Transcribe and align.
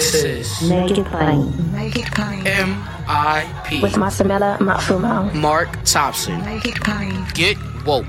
This 0.00 0.14
is 0.24 0.62
Make 0.70 0.96
It 0.96 1.04
Plain. 1.08 1.72
Make 1.72 1.94
it 1.94 2.06
plain. 2.12 2.42
MIP. 2.42 3.82
With 3.82 3.92
Masamela 3.92 4.56
Matfumo. 4.56 5.34
Mark 5.34 5.68
Thompson. 5.84 6.42
Make 6.42 6.64
it 6.64 6.76
plain. 6.76 7.26
Get 7.34 7.58
woke. 7.84 8.06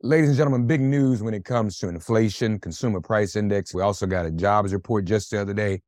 Ladies 0.00 0.28
and 0.28 0.36
gentlemen, 0.36 0.68
big 0.68 0.80
news 0.80 1.24
when 1.24 1.34
it 1.34 1.44
comes 1.44 1.76
to 1.78 1.88
inflation, 1.88 2.60
consumer 2.60 3.00
price 3.00 3.34
index. 3.34 3.74
We 3.74 3.82
also 3.82 4.06
got 4.06 4.24
a 4.24 4.30
jobs 4.30 4.72
report 4.72 5.06
just 5.06 5.32
the 5.32 5.40
other 5.40 5.54
day. 5.54 5.80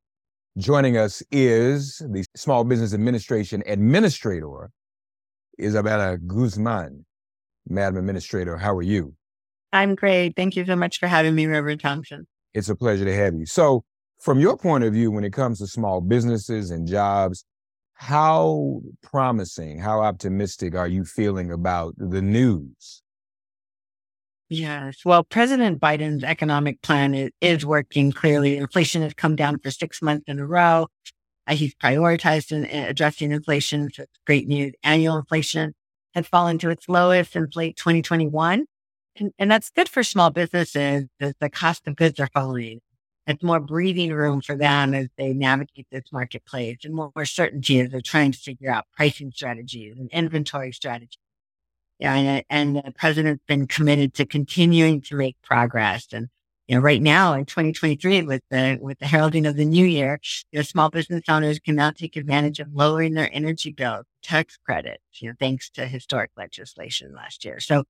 Joining 0.57 0.97
us 0.97 1.23
is 1.31 2.01
the 2.05 2.25
Small 2.35 2.65
Business 2.65 2.93
Administration 2.93 3.63
Administrator, 3.65 4.69
Isabella 5.61 6.17
Guzman. 6.17 7.05
Madam 7.69 7.95
Administrator, 7.99 8.57
how 8.57 8.75
are 8.75 8.81
you? 8.81 9.13
I'm 9.71 9.95
great. 9.95 10.35
Thank 10.35 10.57
you 10.57 10.65
so 10.65 10.75
much 10.75 10.99
for 10.99 11.07
having 11.07 11.35
me, 11.35 11.45
Reverend 11.45 11.79
Thompson. 11.79 12.27
It's 12.53 12.67
a 12.67 12.75
pleasure 12.75 13.05
to 13.05 13.15
have 13.15 13.33
you. 13.33 13.45
So, 13.45 13.85
from 14.25 14.39
your 14.39 14.57
point 14.57 14.83
of 14.83 14.91
view, 14.91 15.11
when 15.11 15.23
it 15.23 15.33
comes 15.33 15.59
to 15.59 15.67
small 15.67 16.01
businesses 16.01 16.71
and 16.71 16.87
jobs, 16.87 17.45
how 17.93 18.81
promising, 19.03 19.77
how 19.77 20.01
optimistic 20.01 20.73
are 20.73 20.87
you 20.87 21.05
feeling 21.05 21.51
about 21.51 21.93
the 21.95 22.23
news? 22.23 23.03
Yes. 24.49 25.05
Well, 25.05 25.23
President 25.23 25.79
Biden's 25.79 26.23
economic 26.23 26.81
plan 26.81 27.13
is, 27.13 27.29
is 27.39 27.67
working 27.67 28.11
clearly. 28.11 28.57
Inflation 28.57 29.03
has 29.03 29.13
come 29.13 29.35
down 29.35 29.59
for 29.59 29.69
six 29.69 30.01
months 30.01 30.23
in 30.27 30.39
a 30.39 30.47
row. 30.47 30.87
Uh, 31.45 31.53
he's 31.53 31.75
prioritized 31.75 32.51
in, 32.51 32.65
in 32.65 32.83
addressing 32.85 33.31
inflation. 33.31 33.91
So 33.93 34.03
it's 34.03 34.19
great 34.25 34.47
news. 34.47 34.73
Annual 34.81 35.17
inflation 35.17 35.75
has 36.15 36.25
fallen 36.25 36.57
to 36.59 36.71
its 36.71 36.89
lowest 36.89 37.33
since 37.33 37.55
late 37.55 37.77
2021. 37.77 38.65
And, 39.17 39.31
and 39.37 39.51
that's 39.51 39.69
good 39.69 39.87
for 39.87 40.01
small 40.01 40.31
businesses 40.31 41.05
the 41.19 41.49
cost 41.51 41.87
of 41.87 41.95
goods 41.95 42.19
are 42.19 42.29
falling. 42.33 42.81
It's 43.27 43.43
more 43.43 43.59
breathing 43.59 44.13
room 44.13 44.41
for 44.41 44.55
them 44.55 44.93
as 44.93 45.07
they 45.17 45.33
navigate 45.33 45.87
this 45.91 46.11
marketplace 46.11 46.77
and 46.83 46.93
more, 46.93 47.11
more 47.15 47.25
certainty 47.25 47.79
as 47.79 47.89
they're 47.89 48.01
trying 48.01 48.31
to 48.31 48.37
figure 48.37 48.71
out 48.71 48.85
pricing 48.95 49.31
strategies 49.31 49.97
and 49.97 50.09
inventory 50.11 50.71
strategies. 50.71 51.17
Yeah, 51.99 52.13
and, 52.13 52.39
uh, 52.39 52.43
and 52.49 52.75
the 52.75 52.93
president's 52.97 53.43
been 53.47 53.67
committed 53.67 54.13
to 54.15 54.25
continuing 54.25 55.01
to 55.03 55.15
make 55.15 55.37
progress. 55.41 56.07
And 56.11 56.27
you 56.67 56.75
know, 56.75 56.81
right 56.81 57.01
now 57.01 57.33
in 57.33 57.45
2023, 57.45 58.23
with 58.23 58.41
the 58.49 58.77
with 58.81 58.99
the 58.99 59.05
heralding 59.05 59.45
of 59.45 59.55
the 59.55 59.65
new 59.65 59.85
year, 59.85 60.19
you 60.51 60.59
know, 60.59 60.63
small 60.63 60.89
business 60.89 61.23
owners 61.29 61.59
can 61.59 61.75
now 61.75 61.91
take 61.91 62.15
advantage 62.15 62.59
of 62.59 62.73
lowering 62.73 63.13
their 63.13 63.29
energy 63.31 63.71
bills, 63.71 64.05
tax 64.23 64.57
credits, 64.65 65.03
you 65.21 65.29
know, 65.29 65.35
thanks 65.39 65.69
to 65.71 65.85
historic 65.85 66.31
legislation 66.35 67.13
last 67.13 67.45
year. 67.45 67.59
So, 67.59 67.85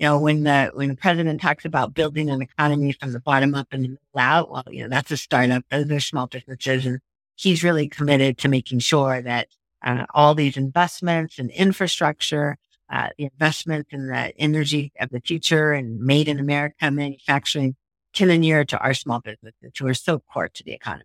you 0.00 0.06
know, 0.06 0.18
when 0.18 0.44
the 0.44 0.70
when 0.72 0.88
the 0.88 0.96
president 0.96 1.42
talks 1.42 1.66
about 1.66 1.92
building 1.92 2.30
an 2.30 2.40
economy 2.40 2.92
from 2.92 3.12
the 3.12 3.20
bottom 3.20 3.54
up 3.54 3.68
and 3.70 3.84
the 3.84 3.88
middle 3.88 4.18
out, 4.18 4.50
well, 4.50 4.64
you 4.70 4.82
know, 4.82 4.88
that's 4.88 5.10
a 5.10 5.16
startup. 5.18 5.62
Those 5.70 5.90
are 5.90 6.00
small 6.00 6.26
businesses, 6.26 6.86
and 6.86 7.00
he's 7.36 7.62
really 7.62 7.86
committed 7.86 8.38
to 8.38 8.48
making 8.48 8.78
sure 8.78 9.20
that 9.20 9.48
uh, 9.84 10.06
all 10.14 10.34
these 10.34 10.56
investments 10.56 11.38
and 11.38 11.50
infrastructure 11.50 12.56
uh, 12.90 13.08
the 13.18 13.24
investment 13.24 13.86
in 13.90 14.08
the 14.08 14.32
energy 14.38 14.90
of 14.98 15.10
the 15.10 15.20
future 15.20 15.72
and 15.72 16.00
made 16.00 16.28
in 16.28 16.40
America 16.40 16.90
manufacturing 16.90 17.76
can 18.12 18.30
inure 18.30 18.64
to 18.64 18.78
our 18.78 18.94
small 18.94 19.20
businesses 19.20 19.72
who 19.78 19.86
are 19.86 19.94
so 19.94 20.18
core 20.18 20.48
to 20.48 20.64
the 20.64 20.72
economy. 20.72 21.04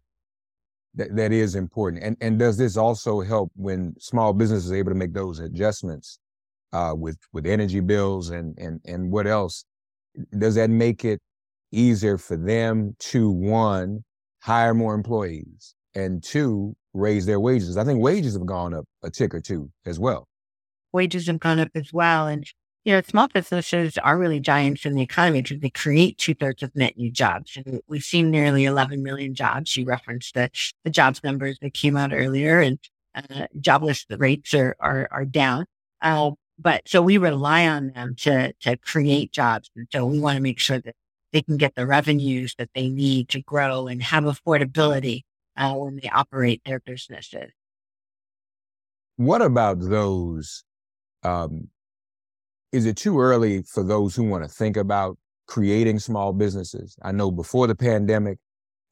That, 0.96 1.16
that 1.16 1.32
is 1.32 1.54
important. 1.54 2.02
And, 2.02 2.18
and 2.22 2.40
does 2.40 2.58
this 2.58 2.78
also 2.78 3.22
help 3.22 3.52
when 3.56 3.94
small 4.00 4.34
businesses 4.34 4.72
are 4.72 4.76
able 4.76 4.92
to 4.92 4.98
make 4.98 5.14
those 5.14 5.40
adjustments 5.40 6.18
uh, 6.76 6.94
with, 6.94 7.18
with 7.34 7.46
energy 7.46 7.80
bills 7.80 8.30
and, 8.30 8.58
and, 8.58 8.82
and 8.86 9.12
what 9.12 9.28
else? 9.28 9.66
Does 10.38 10.56
that 10.56 10.70
make 10.70 11.06
it 11.06 11.22
easier 11.72 12.18
for 12.18 12.38
them 12.38 12.96
to, 13.00 13.30
one, 13.30 14.04
hire 14.42 14.74
more 14.74 14.94
employees 14.94 15.76
and 15.94 16.24
two, 16.24 16.76
raise 16.94 17.26
their 17.26 17.40
wages? 17.40 17.78
I 17.78 17.84
think 17.84 18.02
wages 18.02 18.34
have 18.34 18.46
gone 18.46 18.74
up 18.74 18.86
a 19.04 19.10
tick 19.10 19.34
or 19.34 19.42
two 19.42 19.70
as 19.86 20.00
well 20.00 20.28
wages 20.96 21.28
have 21.28 21.40
gone 21.40 21.60
up 21.60 21.70
as 21.76 21.94
well. 21.94 22.26
And, 22.26 22.48
you 22.86 22.94
know, 22.94 23.02
small 23.02 23.28
businesses 23.28 24.00
are 24.00 24.18
really 24.18 24.40
giants 24.40 24.86
in 24.86 24.96
the 24.96 25.04
economy 25.04 25.44
because 25.44 25.60
they 25.60 25.70
create 25.70 26.18
two 26.18 26.34
thirds 26.34 26.64
of 26.64 26.76
net 26.76 26.98
new 26.98 27.12
jobs. 27.12 27.58
And 27.58 27.82
we've 27.88 28.02
seen 28.02 28.32
nearly 28.32 28.66
11 28.66 29.04
million 29.04 29.36
jobs. 29.36 29.76
You 29.78 29.86
referenced 29.86 30.34
the, 30.34 30.50
the 30.84 30.90
jobs 30.90 31.22
numbers 31.24 31.60
that 31.62 31.74
came 31.76 31.98
out 31.98 32.14
earlier 32.14 32.62
and 32.62 32.80
uh, 33.14 33.48
jobless 33.60 34.06
rates 34.10 34.54
are, 34.54 34.76
are, 34.80 35.08
are 35.12 35.26
down. 35.26 35.66
Uh, 36.02 36.32
but 36.58 36.88
so 36.88 37.02
we 37.02 37.18
rely 37.18 37.68
on 37.68 37.92
them 37.92 38.16
to, 38.20 38.54
to 38.62 38.78
create 38.78 39.32
jobs. 39.32 39.70
And 39.76 39.88
so 39.92 40.06
we 40.06 40.20
want 40.20 40.38
to 40.38 40.42
make 40.42 40.60
sure 40.60 40.80
that 40.80 40.96
they 41.32 41.42
can 41.42 41.58
get 41.58 41.76
the 41.76 41.86
revenues 41.86 42.56
that 42.58 42.70
they 42.74 42.90
need 42.90 43.30
to 43.30 43.42
grow 43.42 43.88
and 43.88 44.02
have 44.02 44.24
affordability 44.24 45.24
uh, 45.58 45.74
when 45.74 46.00
they 46.02 46.10
operate 46.10 46.62
their 46.66 46.80
businesses. 46.80 47.52
What 49.18 49.42
about 49.42 49.80
those 49.80 50.64
um, 51.24 51.70
is 52.72 52.86
it 52.86 52.98
too 52.98 53.20
early 53.20 53.64
for 53.64 53.84
those 53.84 54.16
who 54.16 54.24
want 54.24 54.44
to 54.44 54.50
think 54.50 54.78
about 54.78 55.18
creating 55.48 55.98
small 56.00 56.34
businesses? 56.34 56.98
I 57.02 57.12
know 57.14 57.32
before 57.32 57.68
the 57.68 57.76
pandemic, 57.76 58.38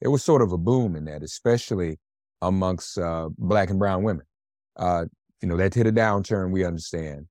there 0.00 0.10
was 0.10 0.24
sort 0.24 0.40
of 0.40 0.52
a 0.52 0.58
boom 0.58 0.96
in 0.96 1.04
that, 1.04 1.22
especially 1.22 1.98
amongst 2.40 2.98
uh, 2.98 3.28
Black 3.36 3.70
and 3.70 3.78
Brown 3.78 4.02
women. 4.02 4.24
Uh, 4.76 5.04
you 5.42 5.48
know, 5.48 5.56
that 5.58 5.74
hit 5.74 5.86
a 5.86 5.92
downturn, 5.92 6.50
we 6.50 6.64
understand. 6.64 7.26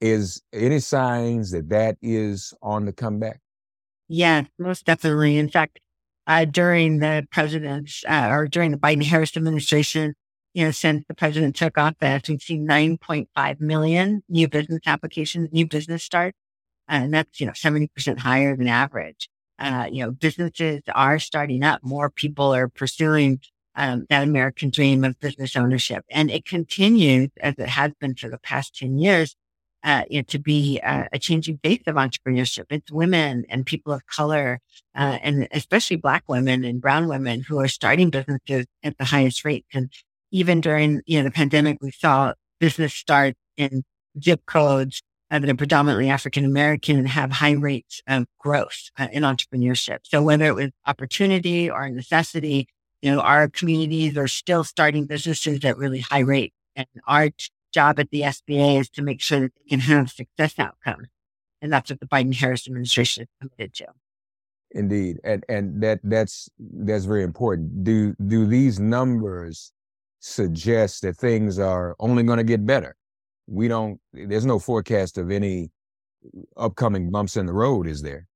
Is 0.00 0.42
any 0.52 0.78
signs 0.78 1.50
that 1.50 1.68
that 1.70 1.96
is 2.00 2.54
on 2.62 2.84
the 2.84 2.92
comeback? 2.92 3.40
Yeah, 4.08 4.44
most 4.58 4.86
definitely. 4.86 5.36
In 5.36 5.50
fact, 5.50 5.80
uh, 6.26 6.44
during 6.44 6.98
the 6.98 7.26
president's 7.30 8.04
uh, 8.08 8.28
or 8.30 8.46
during 8.46 8.70
the 8.70 8.78
Biden 8.78 9.02
Harris 9.02 9.36
administration, 9.36 10.14
you 10.54 10.64
know, 10.64 10.70
since 10.70 11.04
the 11.08 11.14
president 11.14 11.56
took 11.56 11.78
office, 11.78 12.28
we've 12.28 12.42
seen 12.42 12.66
9.5 12.66 13.60
million 13.60 14.22
new 14.28 14.48
business 14.48 14.80
applications, 14.86 15.50
new 15.52 15.66
business 15.66 16.02
starts. 16.02 16.36
And 16.88 17.12
that's, 17.12 17.38
you 17.38 17.46
know, 17.46 17.52
70% 17.52 18.18
higher 18.18 18.56
than 18.56 18.66
average. 18.66 19.28
Uh, 19.58 19.88
you 19.90 20.02
know, 20.04 20.10
businesses 20.10 20.82
are 20.94 21.18
starting 21.18 21.62
up. 21.62 21.82
More 21.82 22.08
people 22.08 22.54
are 22.54 22.68
pursuing 22.68 23.40
um, 23.74 24.06
that 24.08 24.22
American 24.22 24.70
dream 24.70 25.04
of 25.04 25.18
business 25.20 25.54
ownership. 25.54 26.04
And 26.10 26.30
it 26.30 26.44
continues 26.44 27.30
as 27.40 27.54
it 27.58 27.68
has 27.68 27.92
been 28.00 28.14
for 28.14 28.28
the 28.28 28.38
past 28.38 28.76
10 28.76 28.98
years, 28.98 29.36
uh, 29.84 30.02
you 30.10 30.18
know, 30.18 30.24
to 30.24 30.38
be 30.38 30.80
uh, 30.82 31.04
a 31.12 31.18
changing 31.18 31.58
face 31.62 31.82
of 31.86 31.96
entrepreneurship. 31.96 32.64
It's 32.70 32.90
women 32.90 33.44
and 33.48 33.64
people 33.64 33.92
of 33.92 34.06
color, 34.06 34.60
uh, 34.94 35.18
and 35.22 35.48
especially 35.52 35.96
black 35.96 36.24
women 36.28 36.64
and 36.64 36.80
brown 36.80 37.08
women 37.08 37.42
who 37.42 37.58
are 37.60 37.68
starting 37.68 38.10
businesses 38.10 38.66
at 38.82 38.98
the 38.98 39.04
highest 39.04 39.44
rates. 39.44 39.68
And 39.72 39.92
even 40.30 40.60
during 40.60 41.02
you 41.06 41.18
know 41.18 41.24
the 41.24 41.30
pandemic, 41.30 41.78
we 41.80 41.90
saw 41.90 42.34
business 42.60 42.94
start 42.94 43.34
in 43.56 43.82
zip 44.22 44.44
codes 44.46 45.02
that 45.30 45.48
are 45.48 45.54
predominantly 45.54 46.08
African 46.08 46.44
American 46.44 46.98
and 46.98 47.08
have 47.08 47.30
high 47.32 47.52
rates 47.52 48.02
of 48.06 48.26
growth 48.38 48.90
uh, 48.98 49.08
in 49.12 49.22
entrepreneurship. 49.22 49.98
So 50.04 50.22
whether 50.22 50.46
it 50.46 50.54
was 50.54 50.70
opportunity 50.86 51.70
or 51.70 51.88
necessity, 51.90 52.68
you 53.02 53.12
know, 53.12 53.20
our 53.20 53.48
communities 53.48 54.16
are 54.16 54.28
still 54.28 54.64
starting 54.64 55.06
businesses 55.06 55.64
at 55.64 55.76
really 55.76 56.00
high 56.00 56.20
rates. 56.20 56.54
And 56.74 56.86
our 57.06 57.30
job 57.72 57.98
at 57.98 58.10
the 58.10 58.22
SBA 58.22 58.80
is 58.80 58.90
to 58.90 59.02
make 59.02 59.20
sure 59.20 59.40
that 59.40 59.52
they 59.54 59.68
can 59.68 59.80
have 59.80 60.10
success 60.10 60.58
outcomes. 60.58 61.08
And 61.60 61.72
that's 61.72 61.90
what 61.90 62.00
the 62.00 62.06
Biden 62.06 62.34
Harris 62.34 62.66
administration 62.66 63.24
is 63.24 63.28
committed 63.40 63.74
to. 63.74 63.86
Indeed. 64.72 65.18
And 65.24 65.44
and 65.48 65.82
that 65.82 66.00
that's 66.04 66.48
that's 66.58 67.04
very 67.04 67.22
important. 67.22 67.84
Do 67.84 68.14
do 68.26 68.46
these 68.46 68.78
numbers 68.78 69.72
suggest 70.20 71.02
that 71.02 71.16
things 71.16 71.58
are 71.58 71.96
only 71.98 72.22
going 72.22 72.38
to 72.38 72.44
get 72.44 72.66
better. 72.66 72.96
We 73.46 73.68
don't, 73.68 74.00
there's 74.12 74.44
no 74.44 74.58
forecast 74.58 75.16
of 75.18 75.30
any 75.30 75.70
upcoming 76.56 77.10
bumps 77.10 77.36
in 77.36 77.46
the 77.46 77.52
road, 77.52 77.86
is 77.86 78.02
there? 78.02 78.26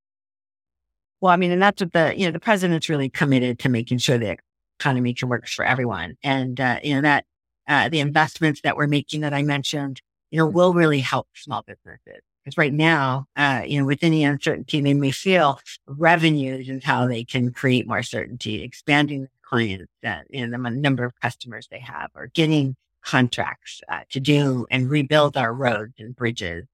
Well, 1.20 1.32
I 1.32 1.36
mean, 1.36 1.50
and 1.50 1.62
that's 1.62 1.82
what 1.82 1.92
the, 1.92 2.14
you 2.16 2.26
know, 2.26 2.32
the 2.32 2.40
president's 2.40 2.88
really 2.88 3.08
committed 3.08 3.58
to 3.60 3.68
making 3.68 3.98
sure 3.98 4.18
the 4.18 4.38
economy 4.80 5.14
can 5.14 5.28
work 5.28 5.46
for 5.46 5.64
everyone. 5.64 6.16
And, 6.22 6.58
uh, 6.60 6.78
you 6.82 6.94
know, 6.94 7.02
that, 7.02 7.26
uh, 7.68 7.88
the 7.88 8.00
investments 8.00 8.60
that 8.62 8.76
we're 8.76 8.86
making 8.86 9.20
that 9.20 9.34
I 9.34 9.42
mentioned, 9.42 10.00
you 10.30 10.38
know, 10.38 10.46
will 10.46 10.74
really 10.74 11.00
help 11.00 11.28
small 11.34 11.62
businesses. 11.62 12.22
Because 12.44 12.58
right 12.58 12.72
now, 12.72 13.26
uh, 13.36 13.62
you 13.64 13.78
know, 13.78 13.86
with 13.86 14.02
any 14.02 14.24
uncertainty 14.24 14.80
they 14.80 14.94
may 14.94 15.12
feel, 15.12 15.60
revenues 15.86 16.68
is 16.68 16.82
how 16.82 17.06
they 17.06 17.22
can 17.24 17.52
create 17.52 17.86
more 17.86 18.02
certainty, 18.02 18.62
expanding 18.62 19.22
the 19.22 19.28
clients 19.42 19.92
that, 20.02 20.26
you 20.28 20.46
know, 20.46 20.58
the 20.58 20.70
number 20.70 21.04
of 21.04 21.12
customers 21.20 21.68
they 21.70 21.78
have 21.78 22.10
or 22.16 22.26
getting 22.28 22.74
contracts 23.04 23.80
uh, 23.88 24.00
to 24.10 24.20
do 24.20 24.66
and 24.70 24.90
rebuild 24.90 25.36
our 25.36 25.52
roads 25.52 25.94
and 25.98 26.16
bridges 26.16 26.64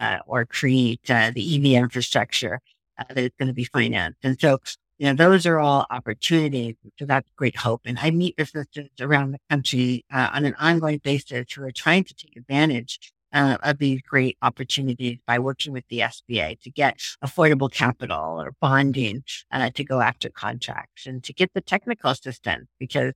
uh, 0.00 0.18
or 0.26 0.44
create 0.44 1.10
uh, 1.10 1.30
the 1.34 1.56
EV 1.56 1.82
infrastructure 1.82 2.60
uh, 2.98 3.04
that 3.08 3.18
is 3.18 3.30
going 3.38 3.48
to 3.48 3.54
be 3.54 3.64
financed. 3.64 4.18
And 4.22 4.38
so, 4.40 4.58
you 4.98 5.06
know, 5.06 5.14
those 5.14 5.46
are 5.46 5.58
all 5.58 5.86
opportunities. 5.90 6.76
So 6.98 7.04
that's 7.04 7.28
great 7.36 7.56
hope. 7.56 7.82
And 7.84 7.98
I 7.98 8.10
meet 8.10 8.36
businesses 8.36 8.88
around 9.00 9.32
the 9.32 9.38
country 9.50 10.04
uh, 10.12 10.30
on 10.32 10.44
an 10.44 10.54
ongoing 10.58 10.98
basis 10.98 11.52
who 11.52 11.62
are 11.64 11.70
trying 11.70 12.04
to 12.04 12.14
take 12.14 12.36
advantage 12.36 13.12
uh, 13.32 13.58
of 13.62 13.78
these 13.78 14.00
great 14.02 14.38
opportunities 14.40 15.18
by 15.26 15.38
working 15.38 15.72
with 15.72 15.84
the 15.88 15.98
SBA 15.98 16.60
to 16.62 16.70
get 16.70 16.98
affordable 17.22 17.70
capital 17.70 18.40
or 18.40 18.52
bonding 18.60 19.22
uh, 19.50 19.70
to 19.70 19.84
go 19.84 20.00
after 20.00 20.30
contracts 20.30 21.06
and 21.06 21.22
to 21.24 21.32
get 21.34 21.52
the 21.52 21.60
technical 21.60 22.10
assistance 22.10 22.66
because 22.78 23.12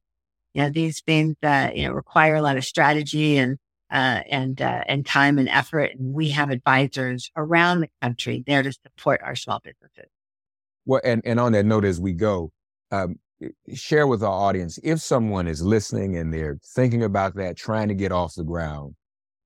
you 0.52 0.62
know 0.62 0.68
these 0.68 1.00
things 1.00 1.36
uh, 1.42 1.70
you 1.74 1.86
know 1.86 1.92
require 1.92 2.34
a 2.34 2.42
lot 2.42 2.56
of 2.56 2.64
strategy 2.64 3.38
and 3.38 3.56
uh, 3.90 4.20
and 4.28 4.60
uh, 4.60 4.82
and 4.86 5.06
time 5.06 5.38
and 5.38 5.48
effort. 5.48 5.92
And 5.98 6.12
we 6.12 6.30
have 6.30 6.50
advisors 6.50 7.30
around 7.36 7.80
the 7.80 7.88
country 8.02 8.44
there 8.46 8.62
to 8.62 8.72
support 8.72 9.20
our 9.24 9.36
small 9.36 9.60
businesses. 9.62 10.10
Well, 10.86 11.00
and 11.04 11.22
and 11.24 11.38
on 11.38 11.52
that 11.52 11.66
note, 11.66 11.84
as 11.84 12.00
we 12.00 12.12
go, 12.12 12.52
um, 12.90 13.18
share 13.74 14.06
with 14.06 14.22
our 14.22 14.32
audience 14.32 14.78
if 14.82 15.00
someone 15.00 15.46
is 15.46 15.62
listening 15.62 16.16
and 16.16 16.32
they're 16.32 16.58
thinking 16.74 17.02
about 17.02 17.34
that, 17.36 17.56
trying 17.56 17.88
to 17.88 17.94
get 17.94 18.12
off 18.12 18.34
the 18.34 18.44
ground. 18.44 18.94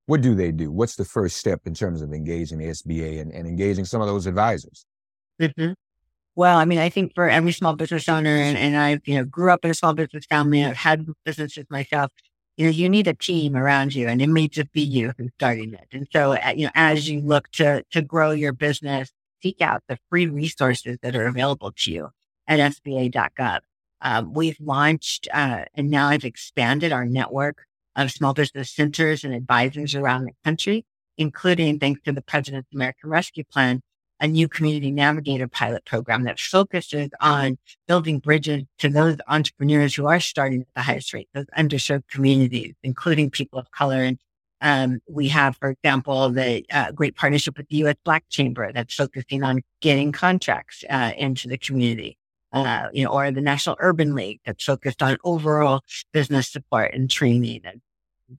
What 0.07 0.21
do 0.21 0.35
they 0.35 0.51
do? 0.51 0.71
What's 0.71 0.95
the 0.95 1.05
first 1.05 1.37
step 1.37 1.61
in 1.65 1.73
terms 1.73 2.01
of 2.01 2.13
engaging 2.13 2.59
the 2.59 2.65
SBA 2.65 3.21
and, 3.21 3.31
and 3.31 3.47
engaging 3.47 3.85
some 3.85 4.01
of 4.01 4.07
those 4.07 4.27
advisors? 4.27 4.85
Mm-hmm. 5.41 5.73
Well, 6.35 6.57
I 6.59 6.65
mean, 6.65 6.77
I 6.77 6.89
think 6.89 7.15
for 7.15 7.27
every 7.27 7.53
small 7.53 7.75
business 7.75 8.07
owner, 8.07 8.29
and, 8.29 8.55
and 8.57 8.77
I, 8.77 8.99
you 9.05 9.15
know, 9.15 9.23
grew 9.23 9.51
up 9.51 9.65
in 9.65 9.71
a 9.71 9.73
small 9.73 9.93
business 9.93 10.25
family. 10.25 10.63
I've 10.63 10.77
had 10.77 11.07
businesses 11.23 11.65
myself 11.69 12.11
you 12.57 12.65
know, 12.65 12.71
you 12.71 12.89
need 12.89 13.07
a 13.07 13.13
team 13.13 13.55
around 13.55 13.93
you 13.93 14.07
and 14.07 14.21
it 14.21 14.27
may 14.27 14.47
just 14.47 14.71
be 14.71 14.81
you 14.81 15.13
who's 15.17 15.31
starting 15.35 15.73
it. 15.73 15.87
And 15.91 16.07
so, 16.11 16.33
uh, 16.33 16.53
you 16.55 16.65
know, 16.65 16.71
as 16.73 17.09
you 17.09 17.19
look 17.19 17.51
to, 17.53 17.83
to 17.91 18.01
grow 18.01 18.31
your 18.31 18.53
business, 18.53 19.11
seek 19.45 19.61
out 19.61 19.83
the 19.87 19.99
free 20.09 20.25
resources 20.25 20.97
that 21.03 21.15
are 21.15 21.27
available 21.27 21.71
to 21.77 21.91
you 21.91 22.09
at 22.47 22.59
SBA.gov. 22.59 23.59
Um, 24.01 24.33
we've 24.33 24.57
launched, 24.59 25.27
uh, 25.31 25.65
and 25.75 25.91
now 25.91 26.07
I've 26.07 26.25
expanded 26.25 26.91
our 26.91 27.05
network 27.05 27.65
of 27.95 28.11
small 28.11 28.33
business 28.33 28.71
centers 28.71 29.23
and 29.23 29.35
advisors 29.35 29.93
around 29.93 30.25
the 30.25 30.33
country, 30.43 30.83
including 31.17 31.79
thanks 31.79 32.01
to 32.05 32.11
the 32.11 32.23
President's 32.23 32.73
American 32.73 33.09
Rescue 33.09 33.43
Plan, 33.43 33.81
a 34.19 34.27
new 34.27 34.47
community 34.47 34.91
navigator 34.91 35.47
pilot 35.47 35.85
program 35.85 36.23
that 36.23 36.39
focuses 36.39 37.09
on 37.21 37.57
building 37.87 38.17
bridges 38.17 38.63
to 38.79 38.89
those 38.89 39.17
entrepreneurs 39.27 39.93
who 39.93 40.07
are 40.07 40.19
starting 40.19 40.61
at 40.61 40.67
the 40.75 40.81
highest 40.81 41.13
rate, 41.13 41.29
those 41.33 41.45
underserved 41.57 42.07
communities, 42.09 42.73
including 42.81 43.29
people 43.29 43.59
of 43.59 43.69
color. 43.71 44.01
And 44.01 44.17
um, 44.65 44.99
we 45.07 45.27
have, 45.27 45.55
for 45.57 45.69
example, 45.69 46.31
the 46.31 46.65
uh, 46.73 46.91
great 46.91 47.15
partnership 47.15 47.55
with 47.55 47.67
the 47.69 47.77
U.S. 47.77 47.97
Black 48.03 48.27
Chamber 48.29 48.71
that's 48.73 48.95
focusing 48.95 49.43
on 49.43 49.61
getting 49.79 50.11
contracts 50.11 50.83
uh, 50.89 51.11
into 51.15 51.47
the 51.47 51.57
community. 51.57 52.17
Uh, 52.51 52.87
you 52.93 53.03
know, 53.03 53.11
or 53.11 53.29
the 53.31 53.41
National 53.41 53.75
Urban 53.79 54.15
League 54.15 54.39
that's 54.45 54.63
focused 54.63 55.03
on 55.03 55.17
overall 55.23 55.81
business 56.13 56.47
support 56.47 56.93
and 56.93 57.09
training 57.09 57.61
and 57.65 57.81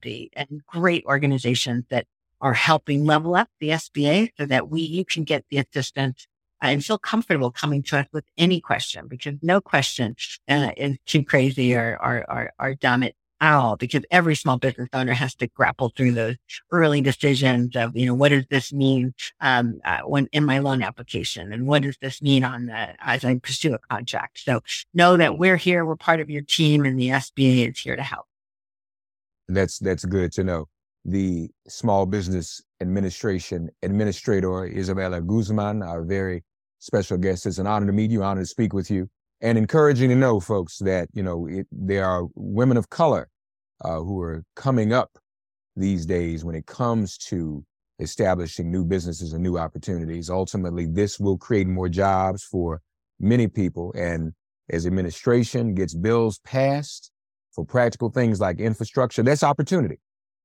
the 0.01 0.29
and 0.33 0.65
great 0.65 1.05
organizations 1.05 1.85
that 1.89 2.07
are 2.41 2.55
helping 2.55 3.05
level 3.05 3.35
up 3.35 3.47
the 3.59 3.69
SBA 3.69 4.31
so 4.37 4.45
that 4.47 4.69
we, 4.69 4.81
you 4.81 5.05
can 5.05 5.23
get 5.23 5.45
the 5.49 5.59
assistance 5.59 6.27
and 6.61 6.83
feel 6.83 6.97
comfortable 6.97 7.51
coming 7.51 7.83
to 7.83 7.99
us 7.99 8.07
with 8.11 8.25
any 8.37 8.59
question 8.59 9.07
because 9.07 9.35
no 9.41 9.61
question 9.61 10.15
uh, 10.49 10.71
is 10.75 10.97
too 11.05 11.23
crazy 11.23 11.75
or, 11.75 11.97
or, 12.01 12.25
or, 12.29 12.51
or 12.59 12.73
dumb 12.73 13.03
at 13.03 13.13
all 13.41 13.75
because 13.75 14.03
every 14.11 14.35
small 14.35 14.57
business 14.57 14.89
owner 14.93 15.13
has 15.13 15.35
to 15.35 15.47
grapple 15.47 15.91
through 15.95 16.13
those 16.13 16.35
early 16.71 17.01
decisions 17.01 17.75
of, 17.75 17.95
you 17.95 18.05
know, 18.05 18.13
what 18.13 18.29
does 18.29 18.45
this 18.49 18.73
mean, 18.73 19.13
um, 19.41 19.79
uh, 19.85 19.99
when 19.99 20.27
in 20.31 20.43
my 20.45 20.59
loan 20.59 20.81
application 20.81 21.53
and 21.53 21.67
what 21.67 21.83
does 21.83 21.97
this 22.01 22.21
mean 22.21 22.43
on 22.43 22.67
the, 22.67 22.95
as 22.99 23.23
I 23.23 23.35
pursue 23.37 23.73
a 23.73 23.79
contract. 23.79 24.39
So 24.39 24.61
know 24.93 25.17
that 25.17 25.37
we're 25.37 25.57
here. 25.57 25.85
We're 25.85 25.95
part 25.95 26.19
of 26.19 26.29
your 26.29 26.41
team 26.41 26.85
and 26.85 26.99
the 26.99 27.09
SBA 27.09 27.69
is 27.69 27.79
here 27.79 27.95
to 27.95 28.03
help. 28.03 28.25
That's, 29.47 29.79
that's 29.79 30.05
good 30.05 30.31
to 30.33 30.43
know 30.43 30.67
the 31.05 31.49
Small 31.69 32.05
Business 32.05 32.61
Administration 32.81 33.69
Administrator, 33.81 34.65
Isabella 34.65 35.21
Guzman, 35.21 35.81
our 35.81 36.03
very 36.03 36.43
special 36.79 37.17
guest. 37.17 37.45
It's 37.45 37.57
an 37.57 37.67
honor 37.67 37.87
to 37.87 37.93
meet 37.93 38.11
you, 38.11 38.23
honor 38.23 38.41
to 38.41 38.45
speak 38.45 38.73
with 38.73 38.91
you, 38.91 39.09
and 39.41 39.57
encouraging 39.57 40.09
to 40.09 40.15
know, 40.15 40.39
folks, 40.39 40.79
that, 40.79 41.09
you 41.13 41.23
know, 41.23 41.47
it, 41.47 41.67
there 41.71 42.05
are 42.05 42.25
women 42.35 42.77
of 42.77 42.89
color 42.89 43.29
uh, 43.83 43.99
who 43.99 44.19
are 44.21 44.43
coming 44.55 44.93
up 44.93 45.17
these 45.75 46.05
days 46.05 46.43
when 46.43 46.55
it 46.55 46.65
comes 46.65 47.17
to 47.17 47.63
establishing 47.99 48.71
new 48.71 48.83
businesses 48.83 49.33
and 49.33 49.43
new 49.43 49.57
opportunities. 49.57 50.29
Ultimately, 50.29 50.85
this 50.85 51.19
will 51.19 51.37
create 51.37 51.67
more 51.67 51.89
jobs 51.89 52.43
for 52.43 52.81
many 53.19 53.47
people. 53.47 53.93
And 53.95 54.33
as 54.69 54.85
administration 54.85 55.73
gets 55.73 55.93
bills 55.93 56.39
passed 56.39 57.11
for 57.51 57.65
practical 57.65 58.09
things 58.09 58.39
like 58.39 58.59
infrastructure, 58.59 59.23
that's 59.23 59.43
opportunity. 59.43 59.99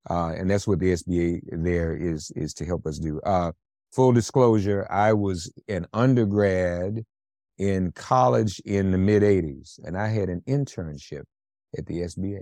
Uh, 0.09 0.33
and 0.37 0.51
that's 0.51 0.67
what 0.67 0.81
the 0.81 0.93
SBA 0.93 1.41
there 1.53 1.95
is, 1.95 2.33
is 2.35 2.53
to 2.55 2.65
help 2.65 2.87
us 2.87 2.99
do. 2.99 3.21
Uh, 3.21 3.53
full 3.93 4.13
disclosure, 4.13 4.87
I 4.91 5.13
was 5.13 5.53
an 5.69 5.87
undergrad 5.93 7.05
in 7.59 7.93
college 7.93 8.61
in 8.65 8.91
the 8.91 8.99
mid 8.99 9.23
80s, 9.23 9.79
and 9.85 9.97
I 9.97 10.09
had 10.09 10.29
an 10.29 10.43
internship 10.49 11.25
at 11.77 11.87
the 11.87 12.01
SBA. 12.01 12.41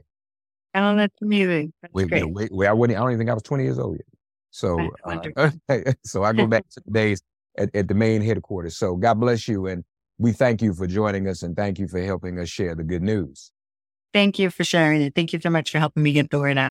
Oh, 0.75 0.97
that's 0.97 1.15
amazing. 1.21 1.73
That's 1.83 1.93
wait, 1.93 2.09
great. 2.09 2.31
Wait, 2.31 2.53
wait, 2.53 2.69
I, 2.69 2.73
wasn't, 2.73 2.99
I 2.99 3.01
don't 3.01 3.11
even 3.11 3.19
think 3.19 3.31
I 3.31 3.35
was 3.35 3.43
20 3.43 3.65
years 3.65 3.79
old 3.79 3.97
yet. 3.97 4.07
So, 4.51 4.91
uh, 5.05 5.51
so 6.05 6.25
I 6.25 6.33
go 6.33 6.47
back 6.47 6.69
to 6.71 6.83
the 6.85 6.91
days 6.93 7.23
at, 7.59 7.75
at 7.75 7.89
the 7.89 7.95
main 7.95 8.23
headquarters. 8.23 8.77
So 8.77 8.97
God 8.97 9.15
bless 9.15 9.49
you. 9.49 9.67
And 9.67 9.85
we 10.19 10.33
thank 10.33 10.63
you 10.63 10.75
for 10.75 10.87
joining 10.87 11.29
us 11.29 11.43
and 11.43 11.57
thank 11.57 11.79
you 11.79 11.89
for 11.89 12.01
helping 12.01 12.39
us 12.39 12.49
share 12.49 12.75
the 12.75 12.85
good 12.85 13.03
news. 13.03 13.53
Thank 14.13 14.39
you 14.39 14.51
for 14.51 14.65
sharing 14.65 15.03
it. 15.03 15.15
Thank 15.15 15.33
you 15.33 15.41
so 15.41 15.51
much 15.51 15.71
for 15.71 15.79
helping 15.79 16.03
me 16.03 16.13
get 16.13 16.31
the 16.31 16.39
word 16.39 16.59
out. 16.59 16.71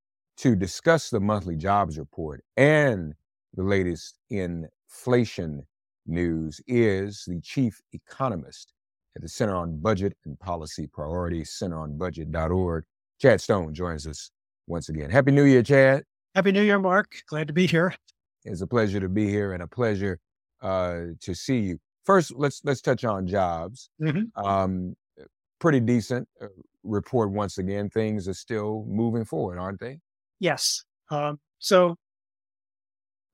to 0.41 0.55
discuss 0.55 1.11
the 1.11 1.19
monthly 1.19 1.55
jobs 1.55 1.99
report 1.99 2.43
and 2.57 3.13
the 3.53 3.61
latest 3.61 4.17
inflation 4.31 5.63
news 6.07 6.59
is 6.65 7.25
the 7.27 7.39
chief 7.41 7.79
economist 7.93 8.73
at 9.15 9.21
the 9.21 9.29
Center 9.29 9.55
on 9.55 9.77
Budget 9.77 10.17
and 10.25 10.39
Policy 10.39 10.87
Priorities, 10.87 11.51
centeronbudget.org. 11.51 12.85
Chad 13.19 13.39
Stone 13.39 13.75
joins 13.75 14.07
us 14.07 14.31
once 14.65 14.89
again. 14.89 15.11
Happy 15.11 15.29
New 15.29 15.43
Year, 15.43 15.61
Chad. 15.61 16.05
Happy 16.33 16.51
New 16.51 16.63
Year, 16.63 16.79
Mark. 16.79 17.21
Glad 17.27 17.47
to 17.47 17.53
be 17.53 17.67
here. 17.67 17.93
It's 18.43 18.61
a 18.61 18.67
pleasure 18.67 18.99
to 18.99 19.09
be 19.09 19.29
here 19.29 19.53
and 19.53 19.61
a 19.61 19.67
pleasure 19.67 20.17
uh, 20.63 21.01
to 21.19 21.35
see 21.35 21.59
you. 21.59 21.79
First, 22.03 22.33
let's 22.35 22.61
let's 22.63 22.81
touch 22.81 23.05
on 23.05 23.27
jobs. 23.27 23.91
Mm-hmm. 24.01 24.43
Um, 24.43 24.95
pretty 25.59 25.81
decent 25.81 26.27
uh, 26.41 26.47
report 26.83 27.29
once 27.29 27.59
again. 27.59 27.91
Things 27.91 28.27
are 28.27 28.33
still 28.33 28.85
moving 28.87 29.23
forward, 29.23 29.59
aren't 29.59 29.79
they? 29.79 29.99
Yes. 30.41 30.83
Um, 31.11 31.39
so 31.59 31.95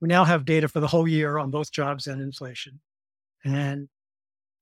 we 0.01 0.09
now 0.09 0.25
have 0.25 0.45
data 0.45 0.67
for 0.67 0.81
the 0.81 0.87
whole 0.87 1.07
year 1.07 1.37
on 1.37 1.49
both 1.49 1.71
jobs 1.71 2.05
and 2.05 2.21
inflation. 2.21 2.81
And 3.45 3.87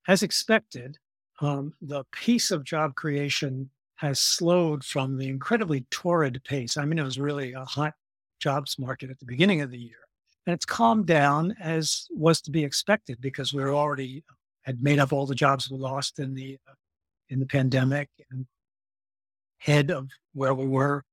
as 0.07 0.21
expected, 0.21 0.97
um, 1.41 1.73
the 1.81 2.05
pace 2.13 2.51
of 2.51 2.63
job 2.63 2.93
creation 2.93 3.71
has 3.95 4.21
slowed 4.21 4.83
from 4.83 5.17
the 5.17 5.27
incredibly 5.27 5.87
torrid 5.89 6.41
pace. 6.43 6.77
I 6.77 6.85
mean, 6.85 6.99
it 6.99 7.03
was 7.03 7.19
really 7.19 7.53
a 7.53 7.65
hot 7.65 7.95
jobs 8.39 8.77
market 8.77 9.09
at 9.09 9.17
the 9.19 9.25
beginning 9.25 9.61
of 9.61 9.71
the 9.71 9.79
year. 9.79 10.05
And 10.45 10.53
it's 10.53 10.65
calmed 10.65 11.07
down 11.07 11.55
as 11.59 12.05
was 12.11 12.41
to 12.41 12.51
be 12.51 12.63
expected 12.63 13.19
because 13.21 13.53
we 13.53 13.63
were 13.63 13.73
already 13.73 14.23
had 14.61 14.83
made 14.83 14.99
up 14.99 15.11
all 15.11 15.25
the 15.25 15.33
jobs 15.33 15.71
we 15.71 15.77
lost 15.77 16.19
in 16.19 16.35
the 16.35 16.59
uh, 16.69 16.73
in 17.29 17.39
the 17.39 17.45
pandemic 17.47 18.09
and 18.29 18.45
head 19.57 19.89
of 19.89 20.09
where 20.33 20.53
we 20.53 20.67
were 20.67 21.03